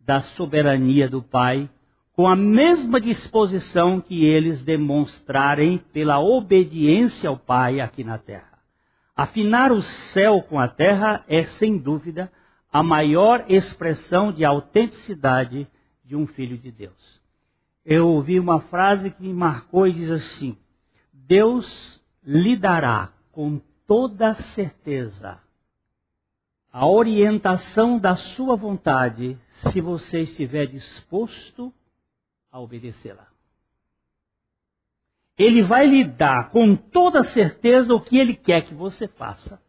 da 0.00 0.20
soberania 0.20 1.08
do 1.08 1.22
Pai, 1.22 1.68
com 2.14 2.28
a 2.28 2.36
mesma 2.36 3.00
disposição 3.00 4.00
que 4.00 4.24
eles 4.24 4.62
demonstrarem 4.62 5.78
pela 5.92 6.20
obediência 6.20 7.28
ao 7.28 7.36
Pai 7.36 7.80
aqui 7.80 8.04
na 8.04 8.18
terra. 8.18 8.58
Afinar 9.16 9.72
o 9.72 9.82
céu 9.82 10.42
com 10.42 10.58
a 10.58 10.68
terra 10.68 11.24
é, 11.28 11.42
sem 11.42 11.76
dúvida, 11.76 12.30
a 12.72 12.82
maior 12.82 13.44
expressão 13.48 14.32
de 14.32 14.44
autenticidade 14.44 15.66
de 16.04 16.16
um 16.16 16.26
filho 16.26 16.56
de 16.56 16.70
Deus 16.70 17.19
eu 17.84 18.08
ouvi 18.08 18.38
uma 18.38 18.60
frase 18.60 19.10
que 19.10 19.22
me 19.22 19.32
marcou 19.32 19.86
e 19.86 19.92
diz 19.92 20.10
assim: 20.10 20.56
Deus 21.12 22.00
lhe 22.22 22.56
dará 22.56 23.12
com 23.32 23.60
toda 23.86 24.34
certeza 24.34 25.40
a 26.72 26.86
orientação 26.86 27.98
da 27.98 28.14
sua 28.14 28.54
vontade 28.54 29.38
se 29.70 29.80
você 29.80 30.20
estiver 30.20 30.66
disposto 30.66 31.72
a 32.50 32.60
obedecê-la. 32.60 33.26
Ele 35.36 35.62
vai 35.62 35.86
lhe 35.86 36.04
dar 36.04 36.50
com 36.50 36.76
toda 36.76 37.24
certeza 37.24 37.94
o 37.94 38.00
que 38.00 38.18
ele 38.18 38.34
quer 38.34 38.62
que 38.62 38.74
você 38.74 39.08
faça, 39.08 39.60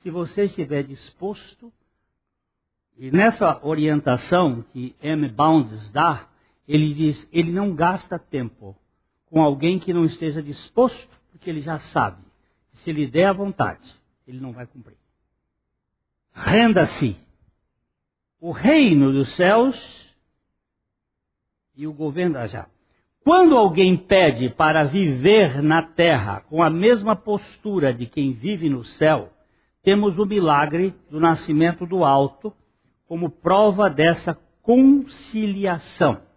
se 0.00 0.10
você 0.10 0.44
estiver 0.44 0.82
disposto. 0.82 1.72
E 2.98 3.10
nessa 3.10 3.64
orientação 3.64 4.62
que 4.62 4.94
M. 5.00 5.28
Bounds 5.28 5.90
dá, 5.92 6.28
ele 6.72 6.94
diz, 6.94 7.28
ele 7.32 7.50
não 7.50 7.74
gasta 7.74 8.16
tempo 8.16 8.76
com 9.26 9.42
alguém 9.42 9.76
que 9.76 9.92
não 9.92 10.04
esteja 10.04 10.40
disposto, 10.40 11.08
porque 11.28 11.50
ele 11.50 11.60
já 11.60 11.78
sabe. 11.78 12.22
Se 12.74 12.90
ele 12.90 13.08
der 13.08 13.26
a 13.26 13.32
vontade, 13.32 13.92
ele 14.24 14.40
não 14.40 14.52
vai 14.52 14.68
cumprir. 14.68 14.96
Renda-se. 16.32 17.16
O 18.40 18.52
reino 18.52 19.12
dos 19.12 19.34
céus 19.34 20.14
e 21.74 21.88
o 21.88 21.92
governo 21.92 22.46
já. 22.46 22.68
Quando 23.24 23.56
alguém 23.56 23.96
pede 23.96 24.48
para 24.48 24.84
viver 24.84 25.60
na 25.60 25.82
terra 25.82 26.40
com 26.42 26.62
a 26.62 26.70
mesma 26.70 27.16
postura 27.16 27.92
de 27.92 28.06
quem 28.06 28.32
vive 28.32 28.70
no 28.70 28.84
céu, 28.84 29.32
temos 29.82 30.20
o 30.20 30.24
milagre 30.24 30.94
do 31.10 31.18
nascimento 31.18 31.84
do 31.84 32.04
alto 32.04 32.54
como 33.08 33.28
prova 33.28 33.90
dessa 33.90 34.38
conciliação. 34.62 36.29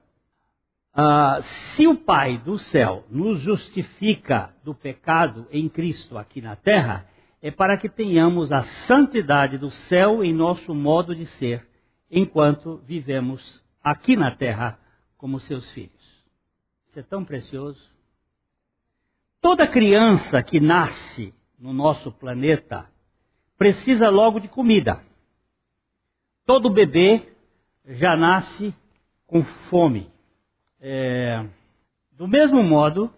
Uh, 0.96 1.42
se 1.42 1.88
o 1.88 1.96
Pai 1.96 2.38
do 2.38 2.60
céu 2.60 3.04
nos 3.10 3.40
justifica 3.40 4.54
do 4.64 4.76
pecado 4.76 5.48
em 5.52 5.68
Cristo 5.68 6.20
aqui 6.20 6.40
na 6.40 6.56
terra, 6.56 7.10
é 7.42 7.50
para 7.50 7.78
que 7.78 7.90
tenhamos 7.90 8.52
a 8.52 8.62
santidade 8.62 9.58
do 9.58 9.72
céu 9.72 10.24
em 10.24 10.32
nosso 10.32 10.74
modo 10.76 11.16
de 11.16 11.26
ser, 11.26 11.68
enquanto 12.12 12.78
vivemos 12.86 13.64
aqui 13.84 14.16
na 14.16 14.30
terra 14.30 14.80
como 15.18 15.40
seus 15.40 15.72
filhos. 15.72 16.24
Isso 16.88 17.00
é 17.00 17.04
tão 17.04 17.26
precioso. 17.26 17.92
Toda 19.42 19.68
criança 19.68 20.44
que 20.44 20.60
nasce 20.60 21.34
no 21.58 21.74
nosso 21.74 22.12
planeta 22.12 22.88
precisa 23.58 24.10
logo 24.10 24.40
de 24.40 24.48
comida. 24.48 25.04
Todo 26.46 26.70
bebê 26.70 27.34
já 27.84 28.16
nasce 28.16 28.76
com 29.26 29.44
fome. 29.44 30.12
É, 30.86 31.46
do 32.12 32.28
mesmo 32.28 32.62
modo, 32.62 33.10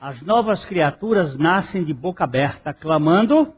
as 0.00 0.22
novas 0.22 0.64
criaturas 0.64 1.36
nascem 1.36 1.84
de 1.84 1.92
boca 1.92 2.24
aberta, 2.24 2.72
clamando: 2.72 3.52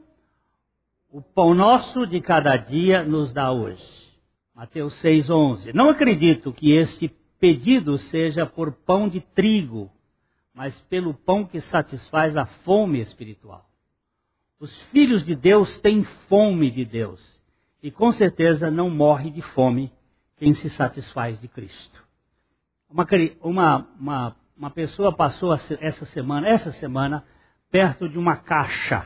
O 1.09 1.23
pão 1.23 1.55
nosso 1.55 2.05
de 2.05 2.21
cada 2.21 2.57
dia 2.57 3.05
nos 3.05 3.33
dá 3.33 3.53
hoje. 3.53 3.87
Mateus 4.53 5.01
6,11. 5.01 5.73
Não 5.73 5.89
acredito 5.89 6.53
que 6.53 6.73
este 6.73 7.09
pedido 7.39 7.97
seja 7.97 8.45
por 8.45 8.73
pão 8.73 9.09
de 9.09 9.21
trigo, 9.21 9.89
mas 10.53 10.81
pelo 10.83 11.15
pão 11.15 11.45
que 11.45 11.61
satisfaz 11.61 12.37
a 12.37 12.47
fome 12.47 13.01
espiritual. 13.01 13.71
Os 14.59 14.83
filhos 14.91 15.25
de 15.25 15.37
Deus 15.37 15.81
têm 15.81 16.03
fome 16.29 16.73
de 16.73 16.85
Deus, 16.85 17.41
e 17.81 17.93
com 17.93 18.11
certeza 18.11 18.69
não 18.69 18.91
morre 18.91 19.31
de 19.31 19.43
fome 19.43 19.93
quem 20.39 20.55
se 20.55 20.69
satisfaz 20.69 21.41
de 21.41 21.47
Cristo. 21.47 22.03
Uma, 22.95 23.05
uma, 23.43 23.89
uma, 23.99 24.37
uma 24.57 24.71
pessoa 24.71 25.13
passou 25.13 25.53
essa 25.53 26.05
semana, 26.05 26.49
essa 26.49 26.71
semana, 26.71 27.25
perto 27.69 28.09
de 28.09 28.17
uma 28.17 28.37
caixa. 28.37 29.05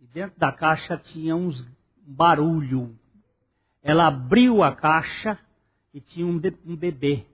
E 0.00 0.06
dentro 0.06 0.38
da 0.38 0.52
caixa 0.52 0.96
tinha 0.96 1.34
uns 1.34 1.68
barulho. 2.06 2.96
Ela 3.82 4.06
abriu 4.06 4.62
a 4.62 4.76
caixa 4.76 5.36
e 5.92 6.00
tinha 6.00 6.24
um, 6.24 6.40
um 6.64 6.76
bebê 6.76 7.26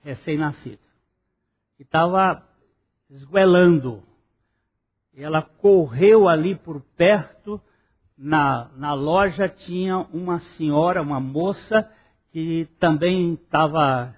recém-nascido. 0.00 0.82
E 1.78 1.82
estava 1.82 2.46
esguelando. 3.08 4.02
E 5.14 5.22
ela 5.22 5.40
correu 5.40 6.28
ali 6.28 6.54
por 6.56 6.82
perto. 6.94 7.58
Na, 8.18 8.68
na 8.76 8.92
loja 8.92 9.48
tinha 9.48 9.96
uma 10.12 10.40
senhora, 10.40 11.00
uma 11.00 11.20
moça, 11.20 11.90
que 12.32 12.68
também 12.78 13.32
estava 13.32 14.14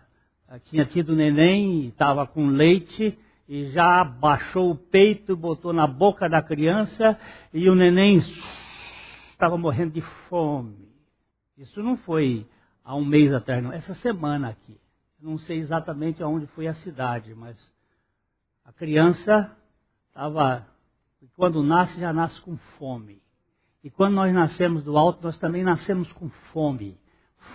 tinha 0.59 0.85
tido 0.85 1.15
neném, 1.15 1.89
estava 1.89 2.27
com 2.27 2.47
leite, 2.49 3.17
e 3.49 3.67
já 3.67 4.03
baixou 4.05 4.73
o 4.73 4.77
peito, 4.77 5.37
botou 5.37 5.73
na 5.73 5.87
boca 5.87 6.29
da 6.29 6.43
criança, 6.43 7.19
e 7.53 7.69
o 7.69 7.75
neném 7.75 8.17
estava 9.31 9.57
morrendo 9.57 9.93
de 9.93 10.01
fome. 10.29 10.89
Isso 11.57 11.83
não 11.83 11.97
foi 11.97 12.47
há 12.85 12.97
um 12.97 13.05
mês 13.05 13.33
atrás, 13.33 13.63
não. 13.63 13.73
Essa 13.73 13.95
semana 13.95 14.49
aqui. 14.49 14.77
Não 15.21 15.37
sei 15.39 15.59
exatamente 15.59 16.23
aonde 16.23 16.47
foi 16.49 16.67
a 16.67 16.75
cidade, 16.75 17.35
mas 17.35 17.57
a 18.65 18.73
criança 18.73 19.55
estava. 20.09 20.67
Quando 21.37 21.63
nasce, 21.63 22.01
já 22.01 22.13
nasce 22.13 22.41
com 22.41 22.57
fome. 22.57 23.21
E 23.85 23.91
quando 23.91 24.15
nós 24.15 24.33
nascemos 24.33 24.83
do 24.83 24.97
alto, 24.97 25.23
nós 25.23 25.39
também 25.39 25.63
nascemos 25.63 26.13
com 26.13 26.29
fome. 26.53 26.99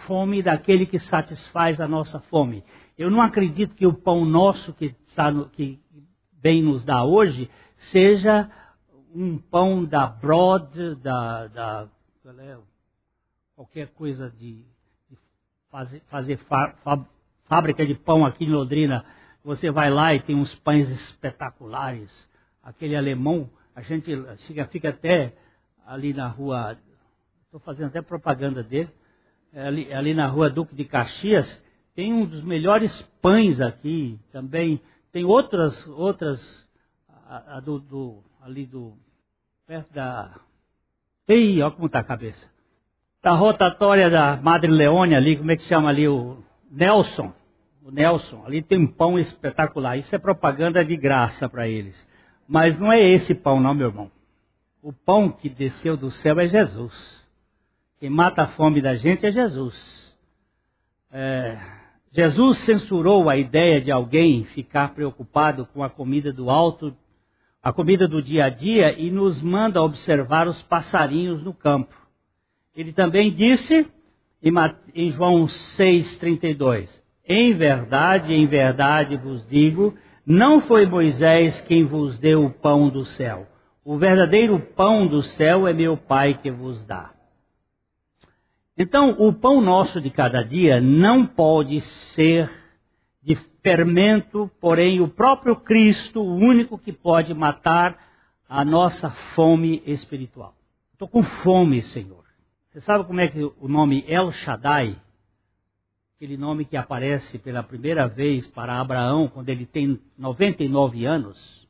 Fome 0.05 0.41
daquele 0.41 0.85
que 0.85 0.99
satisfaz 0.99 1.79
a 1.79 1.87
nossa 1.87 2.19
fome. 2.19 2.63
Eu 2.97 3.09
não 3.09 3.21
acredito 3.21 3.75
que 3.75 3.85
o 3.85 3.93
pão 3.93 4.25
nosso 4.25 4.73
que, 4.73 4.95
que 5.53 5.79
bem 6.33 6.61
nos 6.61 6.83
dá 6.83 7.03
hoje 7.03 7.49
seja 7.91 8.49
um 9.13 9.37
pão 9.37 9.85
da 9.85 10.07
Broad, 10.07 10.95
da, 10.95 11.47
da 11.47 11.87
é, 12.39 12.57
qualquer 13.55 13.87
coisa 13.89 14.29
de, 14.29 14.65
de 15.09 15.17
fazer, 15.69 16.01
fazer 16.07 16.37
fá, 16.37 16.73
fá, 16.83 17.05
fábrica 17.45 17.85
de 17.85 17.95
pão 17.95 18.25
aqui 18.25 18.45
em 18.45 18.51
Londrina, 18.51 19.05
Você 19.43 19.71
vai 19.71 19.89
lá 19.89 20.13
e 20.13 20.19
tem 20.19 20.35
uns 20.35 20.53
pães 20.55 20.89
espetaculares. 20.89 22.29
Aquele 22.61 22.95
alemão, 22.95 23.49
a 23.75 23.81
gente 23.81 24.11
fica, 24.47 24.65
fica 24.65 24.89
até 24.89 25.33
ali 25.85 26.13
na 26.13 26.27
rua, 26.27 26.77
estou 27.45 27.59
fazendo 27.59 27.87
até 27.87 28.01
propaganda 28.01 28.63
dele, 28.63 28.89
ali, 29.55 29.93
ali 29.93 30.13
na 30.13 30.27
rua 30.27 30.49
Duque 30.49 30.75
de 30.75 30.85
Caxias, 30.85 31.63
tem 31.95 32.13
um 32.13 32.25
dos 32.25 32.43
melhores 32.43 33.01
pães 33.21 33.61
aqui 33.61 34.19
também. 34.31 34.81
Tem 35.11 35.23
outras, 35.23 35.87
outras, 35.87 36.67
a, 37.27 37.57
a 37.57 37.59
do, 37.61 37.79
do, 37.79 38.23
ali 38.41 38.65
do, 38.65 38.93
perto 39.65 39.93
da. 39.93 40.35
Ei, 41.27 41.61
olha 41.61 41.71
como 41.71 41.87
está 41.87 41.99
a 41.99 42.03
cabeça. 42.03 42.49
Da 43.23 43.31
rotatória 43.31 44.09
da 44.09 44.35
Madre 44.37 44.69
Leone 44.69 45.15
ali, 45.15 45.37
como 45.37 45.51
é 45.51 45.55
que 45.55 45.63
chama 45.63 45.89
ali? 45.89 46.07
O 46.07 46.43
Nelson. 46.69 47.33
O 47.83 47.89
Nelson. 47.89 48.43
Ali 48.45 48.61
tem 48.61 48.77
um 48.77 48.87
pão 48.87 49.17
espetacular. 49.17 49.97
Isso 49.97 50.13
é 50.13 50.19
propaganda 50.19 50.83
de 50.83 50.95
graça 50.95 51.49
para 51.49 51.67
eles. 51.67 51.95
Mas 52.47 52.77
não 52.77 52.91
é 52.91 53.01
esse 53.01 53.33
pão, 53.33 53.59
não, 53.59 53.73
meu 53.73 53.87
irmão. 53.87 54.11
O 54.83 54.93
pão 54.93 55.31
que 55.31 55.49
desceu 55.49 55.97
do 55.97 56.11
céu 56.11 56.39
é 56.39 56.47
Jesus. 56.47 57.24
Quem 57.99 58.09
mata 58.09 58.43
a 58.43 58.47
fome 58.47 58.81
da 58.81 58.95
gente 58.95 59.25
é 59.25 59.31
Jesus. 59.31 60.15
É, 61.11 61.57
Jesus 62.11 62.57
censurou 62.59 63.29
a 63.29 63.37
ideia 63.37 63.79
de 63.79 63.91
alguém 63.91 64.43
ficar 64.43 64.93
preocupado 64.93 65.65
com 65.73 65.81
a 65.81 65.89
comida 65.89 66.33
do 66.33 66.49
alto, 66.49 66.95
a 67.63 67.71
comida 67.71 68.07
do 68.07 68.21
dia 68.21 68.45
a 68.45 68.49
dia, 68.49 68.99
e 68.99 69.09
nos 69.09 69.41
manda 69.41 69.81
observar 69.81 70.47
os 70.47 70.61
passarinhos 70.63 71.41
no 71.41 71.53
campo. 71.53 71.95
Ele 72.75 72.91
também 72.91 73.31
disse 73.31 73.87
em 74.93 75.09
João 75.09 75.45
6,32: 75.45 77.01
Em 77.25 77.53
verdade, 77.53 78.33
em 78.33 78.45
verdade 78.45 79.15
vos 79.15 79.47
digo, 79.47 79.97
não 80.25 80.59
foi 80.59 80.85
Moisés 80.85 81.61
quem 81.61 81.85
vos 81.85 82.19
deu 82.19 82.45
o 82.45 82.51
pão 82.51 82.89
do 82.89 83.05
céu. 83.05 83.47
O 83.85 83.97
verdadeiro 83.97 84.59
pão 84.59 85.07
do 85.07 85.23
céu 85.23 85.67
é 85.67 85.73
meu 85.73 85.95
Pai 85.95 86.33
que 86.33 86.51
vos 86.51 86.83
dá. 86.85 87.14
Então, 88.77 89.11
o 89.19 89.31
pão 89.31 89.61
nosso 89.61 90.01
de 90.01 90.09
cada 90.09 90.43
dia 90.43 90.81
não 90.81 91.25
pode 91.25 91.79
ser 91.79 92.51
de 93.23 93.35
fermento, 93.63 94.51
porém, 94.59 95.01
o 95.01 95.07
próprio 95.07 95.55
Cristo, 95.55 96.21
o 96.21 96.35
único 96.35 96.77
que 96.77 96.91
pode 96.91 97.33
matar 97.33 97.97
a 98.49 98.65
nossa 98.65 99.09
fome 99.09 99.81
espiritual. 99.85 100.53
Estou 100.91 101.07
com 101.07 101.23
fome, 101.23 101.81
Senhor. 101.81 102.23
Você 102.69 102.81
sabe 102.81 103.05
como 103.05 103.21
é 103.21 103.29
que 103.29 103.41
o 103.41 103.67
nome 103.67 104.03
El 104.07 104.33
Shaddai, 104.33 105.01
aquele 106.15 106.35
nome 106.35 106.65
que 106.65 106.75
aparece 106.75 107.39
pela 107.39 107.63
primeira 107.63 108.07
vez 108.07 108.45
para 108.47 108.79
Abraão 108.79 109.29
quando 109.29 109.47
ele 109.47 109.65
tem 109.65 109.99
99 110.17 111.05
anos? 111.05 111.65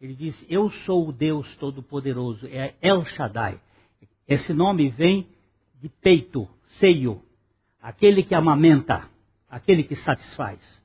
Ele 0.00 0.14
diz: 0.14 0.44
Eu 0.48 0.70
sou 0.70 1.08
o 1.08 1.12
Deus 1.12 1.54
Todo-Poderoso, 1.56 2.46
é 2.46 2.74
El 2.80 3.04
Shaddai. 3.04 3.60
Esse 4.26 4.54
nome 4.54 4.88
vem 4.88 5.28
de 5.84 5.90
peito, 5.90 6.48
seio, 6.64 7.20
aquele 7.78 8.22
que 8.22 8.34
amamenta, 8.34 9.02
aquele 9.50 9.82
que 9.82 9.94
satisfaz. 9.94 10.82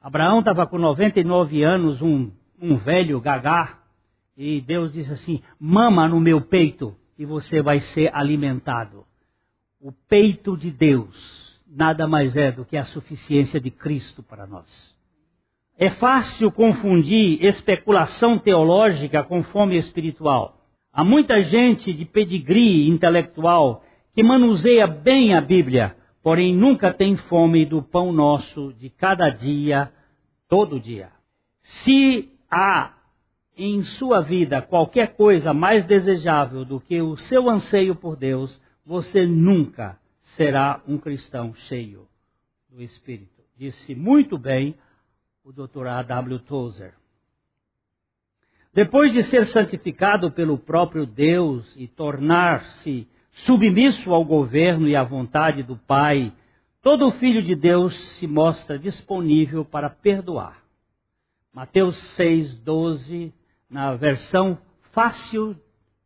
Abraão 0.00 0.38
estava 0.38 0.66
com 0.66 0.78
99 0.78 1.62
anos, 1.62 2.00
um, 2.00 2.30
um 2.58 2.78
velho 2.78 3.20
gagá, 3.20 3.78
e 4.34 4.62
Deus 4.62 4.90
disse 4.94 5.12
assim: 5.12 5.42
mama 5.60 6.08
no 6.08 6.18
meu 6.18 6.40
peito 6.40 6.96
e 7.18 7.26
você 7.26 7.60
vai 7.60 7.78
ser 7.80 8.10
alimentado. 8.14 9.04
O 9.78 9.92
peito 9.92 10.56
de 10.56 10.70
Deus 10.70 11.60
nada 11.68 12.08
mais 12.08 12.34
é 12.38 12.50
do 12.50 12.64
que 12.64 12.78
a 12.78 12.86
suficiência 12.86 13.60
de 13.60 13.70
Cristo 13.70 14.22
para 14.22 14.46
nós. 14.46 14.96
É 15.76 15.90
fácil 15.90 16.50
confundir 16.50 17.44
especulação 17.44 18.38
teológica 18.38 19.22
com 19.22 19.42
fome 19.42 19.76
espiritual. 19.76 20.56
Há 20.90 21.04
muita 21.04 21.38
gente 21.42 21.92
de 21.92 22.06
pedigree 22.06 22.88
intelectual 22.88 23.82
que 24.16 24.22
manuseia 24.22 24.86
bem 24.86 25.34
a 25.34 25.42
Bíblia, 25.42 25.94
porém 26.22 26.56
nunca 26.56 26.90
tem 26.90 27.18
fome 27.18 27.66
do 27.66 27.82
pão 27.82 28.10
nosso 28.14 28.72
de 28.72 28.88
cada 28.88 29.28
dia, 29.28 29.92
todo 30.48 30.80
dia. 30.80 31.10
Se 31.60 32.32
há 32.50 32.94
em 33.54 33.82
sua 33.82 34.22
vida 34.22 34.62
qualquer 34.62 35.16
coisa 35.16 35.52
mais 35.52 35.84
desejável 35.84 36.64
do 36.64 36.80
que 36.80 37.02
o 37.02 37.18
seu 37.18 37.50
anseio 37.50 37.94
por 37.94 38.16
Deus, 38.16 38.58
você 38.86 39.26
nunca 39.26 40.00
será 40.22 40.80
um 40.88 40.96
cristão 40.96 41.52
cheio 41.54 42.08
do 42.70 42.82
Espírito. 42.82 43.42
Disse 43.54 43.94
muito 43.94 44.38
bem 44.38 44.74
o 45.44 45.52
Dr. 45.52 45.88
A.W. 45.88 46.38
Tozer. 46.38 46.94
Depois 48.72 49.12
de 49.12 49.22
ser 49.22 49.44
santificado 49.44 50.32
pelo 50.32 50.56
próprio 50.56 51.04
Deus 51.04 51.76
e 51.76 51.86
tornar-se 51.86 53.06
submisso 53.36 54.14
ao 54.14 54.24
governo 54.24 54.88
e 54.88 54.96
à 54.96 55.02
vontade 55.02 55.62
do 55.62 55.76
Pai, 55.76 56.32
todo 56.80 57.10
filho 57.12 57.42
de 57.42 57.54
Deus 57.54 57.94
se 57.94 58.26
mostra 58.26 58.78
disponível 58.78 59.64
para 59.64 59.90
perdoar. 59.90 60.62
Mateus 61.52 61.96
6, 62.14 62.56
12, 62.58 63.32
na 63.68 63.94
versão 63.94 64.58
fácil 64.92 65.54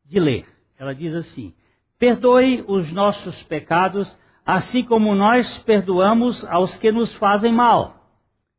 de 0.05 0.19
ler, 0.19 0.47
ela 0.77 0.95
diz 0.95 1.14
assim: 1.14 1.55
Perdoe 1.99 2.64
os 2.66 2.90
nossos 2.90 3.43
pecados, 3.45 4.19
assim 4.45 4.85
como 4.85 5.14
nós 5.14 5.59
perdoamos 5.59 6.45
aos 6.47 6.77
que 6.79 6.90
nos 6.90 7.14
fazem 7.14 7.53
mal. 7.53 7.97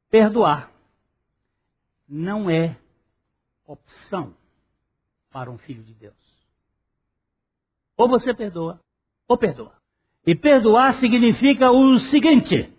Perdoar 0.10 0.72
não 2.08 2.50
é 2.50 2.78
opção 3.66 4.34
para 5.32 5.50
um 5.50 5.58
filho 5.58 5.84
de 5.84 5.94
Deus. 5.94 6.31
Ou 8.02 8.08
você 8.08 8.34
perdoa, 8.34 8.82
ou 9.28 9.38
perdoa. 9.38 9.74
E 10.26 10.34
perdoar 10.34 10.96
significa 10.96 11.70
o 11.70 12.00
seguinte: 12.00 12.74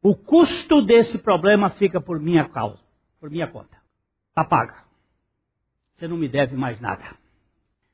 o 0.00 0.14
custo 0.14 0.80
desse 0.82 1.18
problema 1.18 1.68
fica 1.70 2.00
por 2.00 2.20
minha 2.20 2.48
causa, 2.48 2.78
por 3.18 3.28
minha 3.28 3.48
conta. 3.48 3.76
Está 4.28 4.44
paga. 4.44 4.84
Você 5.94 6.06
não 6.06 6.16
me 6.16 6.28
deve 6.28 6.54
mais 6.54 6.80
nada. 6.80 7.02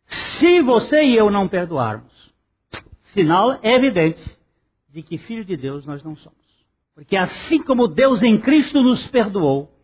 Se 0.04 0.60
você 0.60 1.04
e 1.04 1.16
eu 1.16 1.30
não 1.30 1.48
perdoarmos, 1.48 2.34
sinal 3.14 3.58
evidente 3.62 4.22
de 4.90 5.02
que 5.02 5.16
filho 5.16 5.42
de 5.42 5.56
Deus 5.56 5.86
nós 5.86 6.04
não 6.04 6.14
somos. 6.14 6.66
Porque 6.94 7.16
assim 7.16 7.62
como 7.62 7.88
Deus 7.88 8.22
em 8.22 8.38
Cristo 8.38 8.82
nos 8.82 9.06
perdoou, 9.06 9.74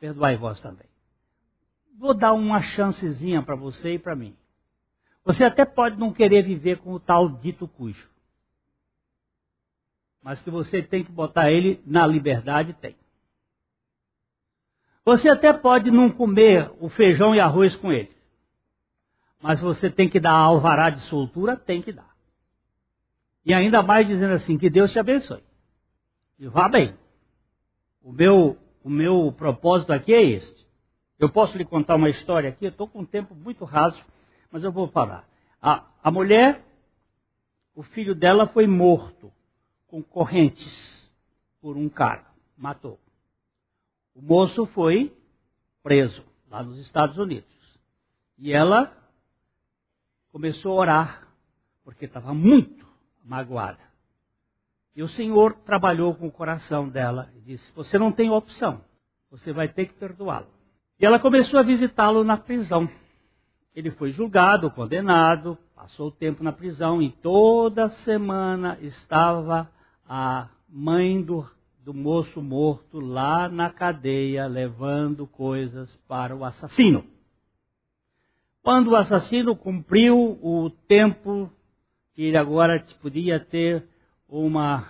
perdoai 0.00 0.36
vós 0.36 0.60
também. 0.60 0.88
Vou 1.96 2.12
dar 2.12 2.32
uma 2.32 2.60
chancezinha 2.60 3.40
para 3.40 3.54
você 3.54 3.94
e 3.94 3.98
para 4.00 4.16
mim. 4.16 4.34
Você 5.30 5.44
até 5.44 5.64
pode 5.64 5.96
não 5.96 6.12
querer 6.12 6.42
viver 6.42 6.78
com 6.78 6.92
o 6.92 6.98
tal 6.98 7.28
dito 7.28 7.68
cujo. 7.68 8.10
Mas 10.20 10.42
que 10.42 10.50
você 10.50 10.82
tem 10.82 11.04
que 11.04 11.12
botar 11.12 11.52
ele 11.52 11.80
na 11.86 12.04
liberdade, 12.04 12.72
tem. 12.74 12.96
Você 15.04 15.28
até 15.28 15.52
pode 15.52 15.88
não 15.88 16.10
comer 16.10 16.72
o 16.80 16.88
feijão 16.88 17.32
e 17.32 17.38
arroz 17.38 17.76
com 17.76 17.92
ele. 17.92 18.10
Mas 19.40 19.60
você 19.60 19.88
tem 19.88 20.08
que 20.08 20.18
dar 20.18 20.32
alvará 20.32 20.90
de 20.90 20.98
soltura, 21.02 21.56
tem 21.56 21.80
que 21.80 21.92
dar. 21.92 22.10
E 23.46 23.54
ainda 23.54 23.84
mais 23.84 24.08
dizendo 24.08 24.34
assim, 24.34 24.58
que 24.58 24.68
Deus 24.68 24.92
te 24.92 24.98
abençoe. 24.98 25.44
E 26.40 26.48
vá 26.48 26.68
bem. 26.68 26.92
O 28.02 28.10
meu, 28.12 28.58
o 28.82 28.90
meu 28.90 29.32
propósito 29.32 29.92
aqui 29.92 30.12
é 30.12 30.22
este. 30.22 30.66
Eu 31.20 31.30
posso 31.30 31.56
lhe 31.56 31.64
contar 31.64 31.94
uma 31.94 32.10
história 32.10 32.50
aqui, 32.50 32.64
eu 32.64 32.70
estou 32.70 32.88
com 32.88 33.02
um 33.02 33.06
tempo 33.06 33.32
muito 33.32 33.64
raso 33.64 34.04
mas 34.50 34.64
eu 34.64 34.72
vou 34.72 34.88
falar. 34.88 35.28
A, 35.60 35.86
a 36.02 36.10
mulher, 36.10 36.64
o 37.74 37.82
filho 37.82 38.14
dela 38.14 38.46
foi 38.48 38.66
morto 38.66 39.32
com 39.86 40.02
correntes 40.02 41.10
por 41.60 41.76
um 41.76 41.88
cara, 41.88 42.26
matou. 42.56 42.98
O 44.14 44.22
moço 44.22 44.66
foi 44.66 45.16
preso 45.82 46.24
lá 46.50 46.62
nos 46.62 46.78
Estados 46.78 47.18
Unidos. 47.18 47.48
E 48.38 48.52
ela 48.52 48.96
começou 50.32 50.72
a 50.72 50.80
orar, 50.80 51.28
porque 51.84 52.06
estava 52.06 52.32
muito 52.32 52.86
magoada. 53.24 53.90
E 54.94 55.02
o 55.02 55.08
Senhor 55.08 55.54
trabalhou 55.64 56.14
com 56.14 56.26
o 56.26 56.32
coração 56.32 56.88
dela 56.88 57.30
e 57.36 57.40
disse: 57.40 57.72
Você 57.72 57.98
não 57.98 58.10
tem 58.10 58.30
opção, 58.30 58.84
você 59.30 59.52
vai 59.52 59.68
ter 59.68 59.86
que 59.86 59.94
perdoá-lo. 59.94 60.48
E 60.98 61.06
ela 61.06 61.18
começou 61.18 61.58
a 61.58 61.62
visitá-lo 61.62 62.24
na 62.24 62.36
prisão. 62.36 62.88
Ele 63.74 63.90
foi 63.90 64.10
julgado, 64.10 64.70
condenado, 64.70 65.56
passou 65.74 66.08
o 66.08 66.12
tempo 66.12 66.42
na 66.42 66.52
prisão 66.52 67.00
e 67.00 67.10
toda 67.10 67.88
semana 67.88 68.78
estava 68.80 69.70
a 70.08 70.48
mãe 70.68 71.22
do, 71.22 71.48
do 71.84 71.94
moço 71.94 72.42
morto 72.42 72.98
lá 72.98 73.48
na 73.48 73.70
cadeia 73.70 74.46
levando 74.46 75.26
coisas 75.26 75.94
para 76.08 76.34
o 76.34 76.44
assassino. 76.44 77.04
Quando 78.62 78.88
o 78.88 78.96
assassino 78.96 79.56
cumpriu 79.56 80.38
o 80.42 80.70
tempo 80.88 81.50
que 82.14 82.22
ele 82.22 82.36
agora 82.36 82.84
podia 83.00 83.38
ter 83.38 83.86
uma 84.28 84.86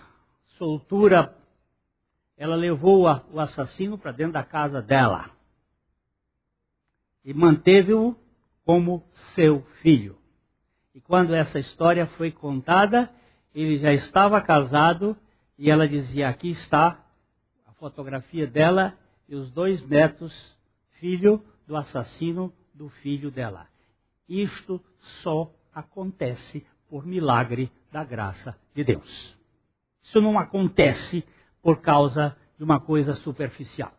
soltura 0.57 1.37
ela 2.41 2.57
levou 2.57 3.03
o 3.03 3.39
assassino 3.39 3.99
para 3.99 4.13
dentro 4.13 4.33
da 4.33 4.43
casa 4.43 4.81
dela 4.81 5.31
e 7.23 7.35
manteve-o 7.35 8.17
como 8.65 9.05
seu 9.35 9.63
filho. 9.83 10.17
E 10.95 11.01
quando 11.01 11.35
essa 11.35 11.59
história 11.59 12.07
foi 12.07 12.31
contada, 12.31 13.11
ele 13.55 13.79
já 13.79 13.93
estava 13.93 14.41
casado 14.41 15.17
e 15.59 15.71
ela 15.71 15.87
dizia: 15.87 16.29
Aqui 16.29 16.51
está 16.51 17.05
a 17.67 17.73
fotografia 17.75 18.47
dela 18.47 18.97
e 19.29 19.35
os 19.35 19.51
dois 19.51 19.87
netos, 19.87 20.57
filho 20.99 21.43
do 21.67 21.77
assassino 21.77 22.53
do 22.75 22.89
filho 22.89 23.31
dela. 23.31 23.67
Isto 24.29 24.81
só 25.23 25.53
acontece 25.75 26.67
por 26.89 27.07
milagre 27.07 27.71
da 27.93 28.05
graça 28.05 28.57
de 28.75 28.83
Deus. 28.85 29.39
Isso 30.03 30.21
não 30.21 30.39
acontece 30.39 31.25
por 31.63 31.81
causa 31.81 32.37
de 32.57 32.65
uma 32.65 32.81
coisa 32.81 33.15
superficial. 33.15 33.93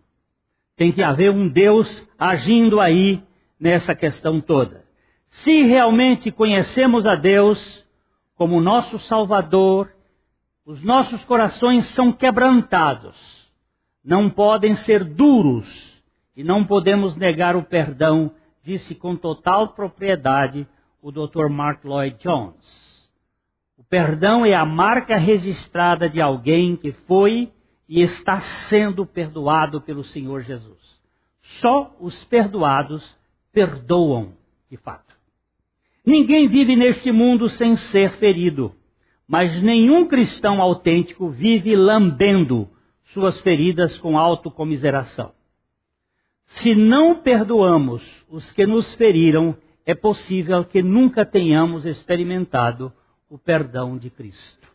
Tem 0.75 0.91
que 0.91 1.01
haver 1.01 1.31
um 1.31 1.47
Deus 1.47 2.07
agindo 2.17 2.79
aí 2.79 3.23
nessa 3.61 3.93
questão 3.93 4.41
toda. 4.41 4.83
Se 5.29 5.61
realmente 5.61 6.31
conhecemos 6.31 7.05
a 7.05 7.15
Deus 7.15 7.85
como 8.35 8.59
nosso 8.59 8.97
Salvador, 8.97 9.93
os 10.65 10.81
nossos 10.83 11.23
corações 11.23 11.85
são 11.85 12.11
quebrantados, 12.11 13.51
não 14.03 14.29
podem 14.29 14.73
ser 14.73 15.03
duros 15.03 16.03
e 16.35 16.43
não 16.43 16.65
podemos 16.65 17.15
negar 17.15 17.55
o 17.55 17.63
perdão, 17.63 18.31
disse 18.63 18.95
com 18.95 19.15
total 19.15 19.69
propriedade 19.69 20.67
o 20.99 21.11
Dr. 21.11 21.47
Mark 21.49 21.85
Lloyd 21.85 22.17
Jones. 22.17 23.09
O 23.77 23.83
perdão 23.83 24.43
é 24.45 24.55
a 24.55 24.65
marca 24.65 25.17
registrada 25.17 26.09
de 26.09 26.19
alguém 26.19 26.75
que 26.75 26.91
foi 26.91 27.51
e 27.87 28.01
está 28.01 28.39
sendo 28.39 29.05
perdoado 29.05 29.81
pelo 29.81 30.03
Senhor 30.03 30.41
Jesus. 30.41 30.99
Só 31.41 31.95
os 31.99 32.23
perdoados 32.23 33.17
perdoam 33.51 34.33
de 34.69 34.77
fato. 34.77 35.15
Ninguém 36.05 36.47
vive 36.47 36.75
neste 36.75 37.11
mundo 37.11 37.47
sem 37.49 37.75
ser 37.75 38.11
ferido, 38.13 38.75
mas 39.27 39.61
nenhum 39.61 40.07
cristão 40.07 40.61
autêntico 40.61 41.29
vive 41.29 41.75
lambendo 41.75 42.69
suas 43.05 43.39
feridas 43.39 43.97
com 43.97 44.17
autocomiseração. 44.17 45.33
Se 46.45 46.75
não 46.75 47.21
perdoamos 47.21 48.03
os 48.29 48.51
que 48.51 48.65
nos 48.65 48.93
feriram, 48.95 49.55
é 49.85 49.93
possível 49.93 50.65
que 50.65 50.81
nunca 50.81 51.25
tenhamos 51.25 51.85
experimentado 51.85 52.91
o 53.29 53.37
perdão 53.37 53.97
de 53.97 54.09
Cristo. 54.09 54.67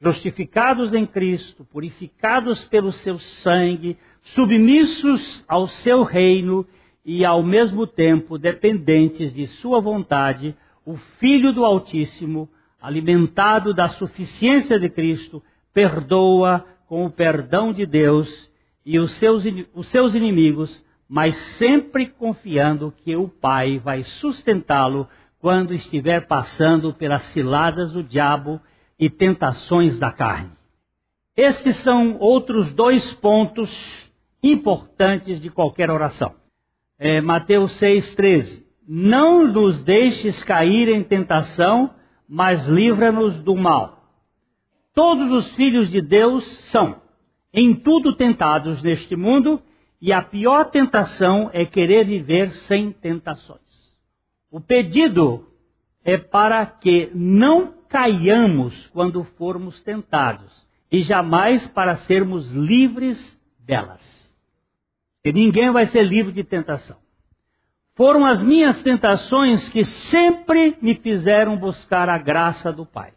Justificados 0.00 0.94
em 0.94 1.06
Cristo, 1.06 1.64
purificados 1.64 2.64
pelo 2.64 2.92
seu 2.92 3.18
sangue, 3.18 3.96
submissos 4.22 5.44
ao 5.48 5.66
seu 5.66 6.02
reino 6.02 6.66
e 7.04 7.24
ao 7.24 7.42
mesmo 7.42 7.86
tempo 7.86 8.38
dependentes 8.38 9.32
de 9.32 9.46
sua 9.46 9.80
vontade, 9.80 10.54
o 10.84 10.96
Filho 10.96 11.52
do 11.52 11.64
Altíssimo, 11.64 12.48
alimentado 12.80 13.74
da 13.74 13.88
suficiência 13.88 14.78
de 14.78 14.88
Cristo, 14.88 15.42
perdoa 15.72 16.64
com 16.86 17.04
o 17.04 17.10
perdão 17.10 17.72
de 17.72 17.84
Deus 17.84 18.50
e 18.84 18.98
os 18.98 19.12
seus, 19.12 19.44
os 19.74 19.88
seus 19.88 20.14
inimigos, 20.14 20.84
mas 21.08 21.36
sempre 21.36 22.06
confiando 22.06 22.92
que 23.04 23.16
o 23.16 23.28
Pai 23.28 23.78
vai 23.78 24.02
sustentá-lo 24.02 25.08
quando 25.40 25.74
estiver 25.74 26.26
passando 26.26 26.92
pelas 26.92 27.22
ciladas 27.26 27.92
do 27.92 28.02
diabo 28.02 28.60
e 28.98 29.08
tentações 29.08 29.98
da 29.98 30.10
carne. 30.10 30.50
Estes 31.36 31.76
são 31.76 32.18
outros 32.18 32.72
dois 32.72 33.14
pontos 33.14 34.10
importantes 34.42 35.40
de 35.40 35.48
qualquer 35.50 35.90
oração 35.90 36.34
é, 36.98 37.20
Mateus 37.20 37.72
6,13. 37.80 38.62
Não 38.86 39.46
nos 39.46 39.82
deixes 39.84 40.42
cair 40.42 40.88
em 40.88 41.02
tentação, 41.02 41.94
mas 42.28 42.66
livra-nos 42.66 43.40
do 43.40 43.54
mal. 43.54 44.02
Todos 44.94 45.30
os 45.30 45.54
filhos 45.54 45.90
de 45.90 46.00
Deus 46.00 46.44
são, 46.70 47.00
em 47.52 47.74
tudo, 47.74 48.16
tentados 48.16 48.82
neste 48.82 49.14
mundo, 49.14 49.62
e 50.00 50.12
a 50.12 50.22
pior 50.22 50.70
tentação 50.70 51.50
é 51.52 51.64
querer 51.64 52.04
viver 52.04 52.50
sem 52.52 52.92
tentações. 52.92 53.96
O 54.50 54.60
pedido 54.60 55.46
é 56.04 56.16
para 56.16 56.64
que 56.64 57.10
não 57.14 57.74
caiamos 57.88 58.86
quando 58.88 59.22
formos 59.22 59.82
tentados, 59.82 60.66
e 60.90 60.98
jamais 60.98 61.66
para 61.66 61.96
sermos 61.96 62.50
livres 62.52 63.38
delas. 63.60 64.17
E 65.28 65.32
ninguém 65.32 65.70
vai 65.70 65.84
ser 65.84 66.04
livre 66.04 66.32
de 66.32 66.42
tentação. 66.42 66.96
Foram 67.94 68.24
as 68.24 68.40
minhas 68.40 68.82
tentações 68.82 69.68
que 69.68 69.84
sempre 69.84 70.74
me 70.80 70.94
fizeram 70.94 71.54
buscar 71.54 72.08
a 72.08 72.16
graça 72.16 72.72
do 72.72 72.86
Pai. 72.86 73.12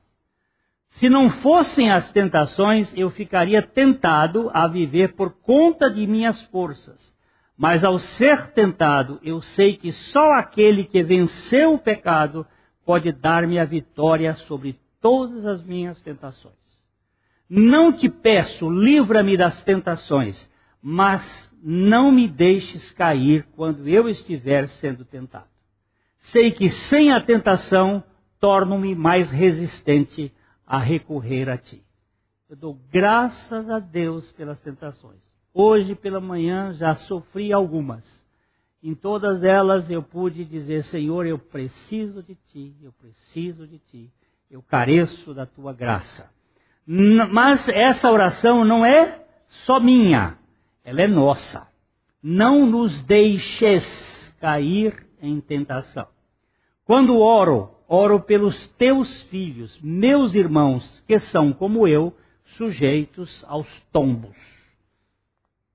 Se 0.89 1.07
não 1.07 1.30
fossem 1.30 1.89
as 1.89 2.12
tentações, 2.12 2.93
eu 2.97 3.09
ficaria 3.09 3.62
tentado 3.62 4.51
a 4.53 4.68
viver 4.68 5.14
por 5.14 5.32
conta 5.41 5.89
de 5.89 6.05
minhas 6.05 6.41
forças. 6.47 7.16
Mas 7.57 7.82
ao 7.82 7.97
ser 7.97 8.51
tentado, 8.51 9.18
eu 9.24 9.41
sei 9.41 9.78
que 9.78 9.93
só 9.93 10.34
aquele 10.34 10.84
que 10.84 11.01
venceu 11.01 11.76
o 11.76 11.80
pecado 11.80 12.45
pode 12.86 13.09
dar-me 13.14 13.57
a 13.57 13.64
vitória 13.64 14.36
sobre 14.36 14.78
todas 14.99 15.45
as 15.45 15.64
minhas 15.64 16.01
tentações. 16.01 16.55
Não 17.49 17.93
te 17.93 18.09
peço, 18.09 18.70
livra-me 18.70 19.38
das 19.38 19.64
tentações, 19.64 20.51
mas 20.82 21.54
não 21.62 22.12
me 22.12 22.28
deixes 22.28 22.92
cair 22.92 23.46
quando 23.56 23.88
eu 23.88 24.10
estiver 24.10 24.68
sendo 24.68 25.06
tentado. 25.06 25.50
Sei 26.18 26.52
que 26.52 26.70
sem 26.70 27.12
a 27.12 27.22
tentação 27.22 28.04
torno-me 28.40 28.96
mais 28.96 29.30
resistente 29.30 30.34
a 30.66 30.80
recorrer 30.80 31.50
a 31.50 31.58
ti. 31.58 31.84
Eu 32.50 32.56
dou 32.56 32.80
graças 32.92 33.70
a 33.70 33.80
Deus 33.80 34.32
pelas 34.32 34.60
tentações. 34.60 35.22
Hoje 35.54 35.96
pela 35.96 36.20
manhã 36.20 36.74
já 36.74 36.96
sofri 36.96 37.54
algumas. 37.54 38.06
Em 38.82 38.96
todas 38.96 39.44
elas 39.44 39.90
eu 39.90 40.02
pude 40.02 40.44
dizer: 40.44 40.84
Senhor, 40.86 41.26
eu 41.28 41.38
preciso 41.38 42.24
de 42.24 42.36
ti, 42.36 42.76
eu 42.82 42.92
preciso 42.94 43.68
de 43.68 43.78
ti, 43.78 44.12
eu 44.50 44.62
careço 44.64 45.34
da 45.34 45.46
tua 45.46 45.72
graça. 45.72 46.30
Mas 46.86 47.70
essa 47.70 48.10
oração 48.10 48.66
não 48.66 48.86
é 48.86 49.24
só 49.48 49.80
minha 49.80 50.41
ela 50.84 51.02
é 51.02 51.08
nossa. 51.08 51.68
Não 52.22 52.66
nos 52.66 53.02
deixes 53.04 54.36
cair 54.40 55.08
em 55.22 55.40
tentação. 55.40 56.08
Quando 56.86 57.18
oro, 57.18 57.76
oro 57.88 58.20
pelos 58.20 58.68
teus 58.74 59.24
filhos, 59.24 59.80
meus 59.82 60.34
irmãos, 60.34 61.04
que 61.08 61.20
são 61.20 61.54
como 61.54 61.88
eu, 61.88 62.16
sujeitos 62.44 63.46
aos 63.48 63.68
tombos. 63.92 64.36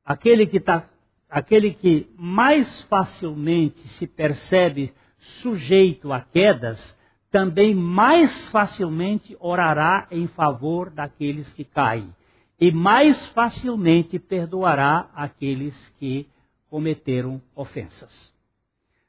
Aquele 0.04 0.46
que, 0.46 0.60
tá, 0.60 0.88
aquele 1.28 1.72
que 1.72 2.08
mais 2.16 2.82
facilmente 2.82 3.78
se 3.88 4.06
percebe 4.06 4.92
sujeito 5.18 6.12
a 6.12 6.20
quedas, 6.20 6.96
também 7.30 7.74
mais 7.74 8.46
facilmente 8.48 9.36
orará 9.40 10.06
em 10.10 10.26
favor 10.26 10.90
daqueles 10.90 11.52
que 11.52 11.64
caem 11.64 12.14
e 12.60 12.72
mais 12.72 13.26
facilmente 13.28 14.18
perdoará 14.18 15.10
aqueles 15.14 15.88
que 15.98 16.26
cometeram 16.68 17.40
ofensas. 17.54 18.34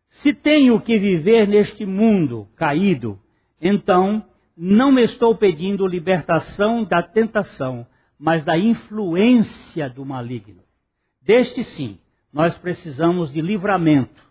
Se 0.10 0.34
tenho 0.34 0.80
que 0.82 0.98
viver 0.98 1.48
neste 1.48 1.86
mundo 1.86 2.48
caído, 2.56 3.20
então 3.62 4.26
não 4.56 4.98
estou 5.00 5.36
pedindo 5.36 5.88
libertação 5.88 6.84
da 6.84 7.02
tentação, 7.02 7.86
mas 8.20 8.44
da 8.44 8.58
influência 8.58 9.90
do 9.90 10.04
maligno. 10.04 10.64
Deste 11.22 11.64
sim, 11.64 12.00
nós 12.34 12.58
precisamos 12.58 13.32
de 13.32 13.42
livramento. 13.42 14.26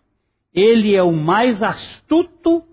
Ele 0.53 0.95
é 0.95 1.03
o 1.03 1.13
mais 1.13 1.63
astuto, 1.63 2.63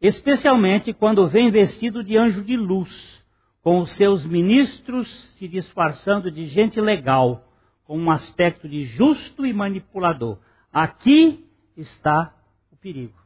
especialmente 0.00 0.92
quando 0.92 1.28
vem 1.28 1.50
vestido 1.50 2.02
de 2.02 2.16
anjo 2.16 2.42
de 2.42 2.56
luz 2.56 3.21
com 3.62 3.80
os 3.80 3.90
seus 3.92 4.24
ministros 4.24 5.08
se 5.36 5.46
disfarçando 5.46 6.30
de 6.30 6.46
gente 6.46 6.80
legal, 6.80 7.48
com 7.84 7.96
um 7.96 8.10
aspecto 8.10 8.68
de 8.68 8.84
justo 8.84 9.46
e 9.46 9.52
manipulador. 9.52 10.38
Aqui 10.72 11.46
está 11.76 12.34
o 12.72 12.76
perigo. 12.76 13.18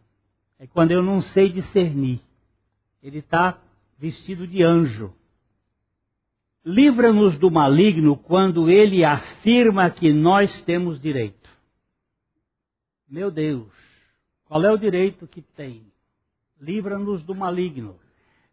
É 0.58 0.66
quando 0.66 0.92
eu 0.92 1.02
não 1.02 1.22
sei 1.22 1.48
discernir. 1.48 2.20
Ele 3.02 3.18
está 3.18 3.58
vestido 3.98 4.46
de 4.46 4.62
anjo. 4.62 5.14
Livra-nos 6.64 7.38
do 7.38 7.50
maligno 7.50 8.16
quando 8.16 8.68
ele 8.68 9.04
afirma 9.04 9.88
que 9.88 10.12
nós 10.12 10.60
temos 10.62 10.98
direito. 10.98 11.48
Meu 13.08 13.30
Deus, 13.30 13.68
qual 14.46 14.64
é 14.64 14.72
o 14.72 14.76
direito 14.76 15.26
que 15.28 15.40
tem? 15.40 15.86
Livra-nos 16.60 17.22
do 17.22 17.34
maligno. 17.34 17.96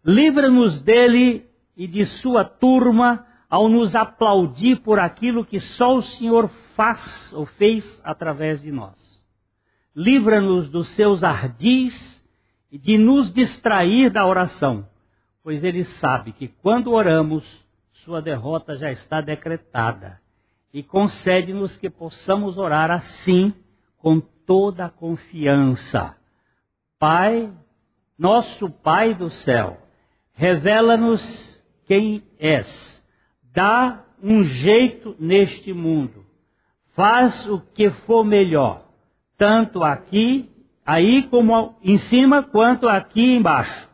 Livra-nos 0.05 0.81
dele 0.81 1.49
e 1.75 1.87
de 1.87 2.05
sua 2.05 2.43
turma 2.43 3.25
ao 3.49 3.69
nos 3.69 3.95
aplaudir 3.95 4.77
por 4.77 4.99
aquilo 4.99 5.45
que 5.45 5.59
só 5.59 5.95
o 5.95 6.01
Senhor 6.01 6.49
faz 6.75 7.31
ou 7.33 7.45
fez 7.45 8.01
através 8.03 8.61
de 8.61 8.71
nós. 8.71 9.23
Livra-nos 9.95 10.69
dos 10.69 10.89
seus 10.89 11.23
ardis 11.23 12.23
e 12.71 12.77
de 12.79 12.97
nos 12.97 13.31
distrair 13.31 14.09
da 14.09 14.25
oração, 14.25 14.87
pois 15.43 15.63
ele 15.63 15.83
sabe 15.83 16.31
que 16.31 16.47
quando 16.47 16.91
oramos, 16.91 17.45
sua 18.03 18.21
derrota 18.21 18.75
já 18.75 18.91
está 18.91 19.21
decretada. 19.21 20.19
E 20.73 20.81
concede-nos 20.81 21.77
que 21.77 21.89
possamos 21.89 22.57
orar 22.57 22.89
assim, 22.89 23.53
com 23.99 24.19
toda 24.19 24.85
a 24.85 24.89
confiança. 24.89 26.17
Pai, 26.97 27.53
nosso 28.17 28.69
Pai 28.69 29.13
do 29.13 29.29
céu, 29.29 29.77
revela-nos 30.33 31.52
quem 31.87 32.23
és. 32.39 33.03
Dá 33.53 34.03
um 34.21 34.43
jeito 34.43 35.15
neste 35.19 35.73
mundo. 35.73 36.25
Faz 36.95 37.47
o 37.49 37.59
que 37.59 37.89
for 37.89 38.23
melhor, 38.23 38.87
tanto 39.37 39.83
aqui 39.83 40.49
aí 40.85 41.23
como 41.23 41.75
em 41.83 41.97
cima 41.97 42.43
quanto 42.43 42.87
aqui 42.87 43.35
embaixo. 43.35 43.89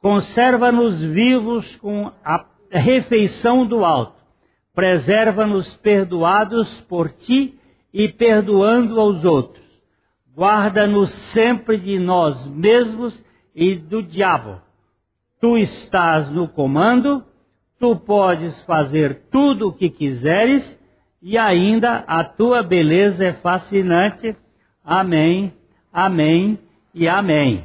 Conserva-nos 0.00 1.00
vivos 1.00 1.76
com 1.76 2.10
a 2.24 2.46
refeição 2.70 3.66
do 3.66 3.84
alto. 3.84 4.18
Preserva-nos 4.74 5.76
perdoados 5.78 6.80
por 6.82 7.10
ti 7.10 7.58
e 7.92 8.08
perdoando 8.08 8.98
aos 8.98 9.24
outros. 9.24 9.64
Guarda-nos 10.34 11.10
sempre 11.10 11.76
de 11.76 11.98
nós 11.98 12.46
mesmos 12.46 13.22
e 13.54 13.74
do 13.74 14.02
diabo. 14.02 14.62
Tu 15.40 15.58
estás 15.58 16.30
no 16.30 16.48
comando, 16.48 17.24
tu 17.78 17.96
podes 17.96 18.60
fazer 18.62 19.28
tudo 19.30 19.68
o 19.68 19.72
que 19.72 19.88
quiseres 19.88 20.78
e 21.22 21.38
ainda 21.38 22.04
a 22.06 22.24
tua 22.24 22.62
beleza 22.62 23.24
é 23.24 23.32
fascinante. 23.32 24.36
Amém 24.84 25.52
Amém 25.92 26.58
e 26.94 27.08
amém. 27.08 27.64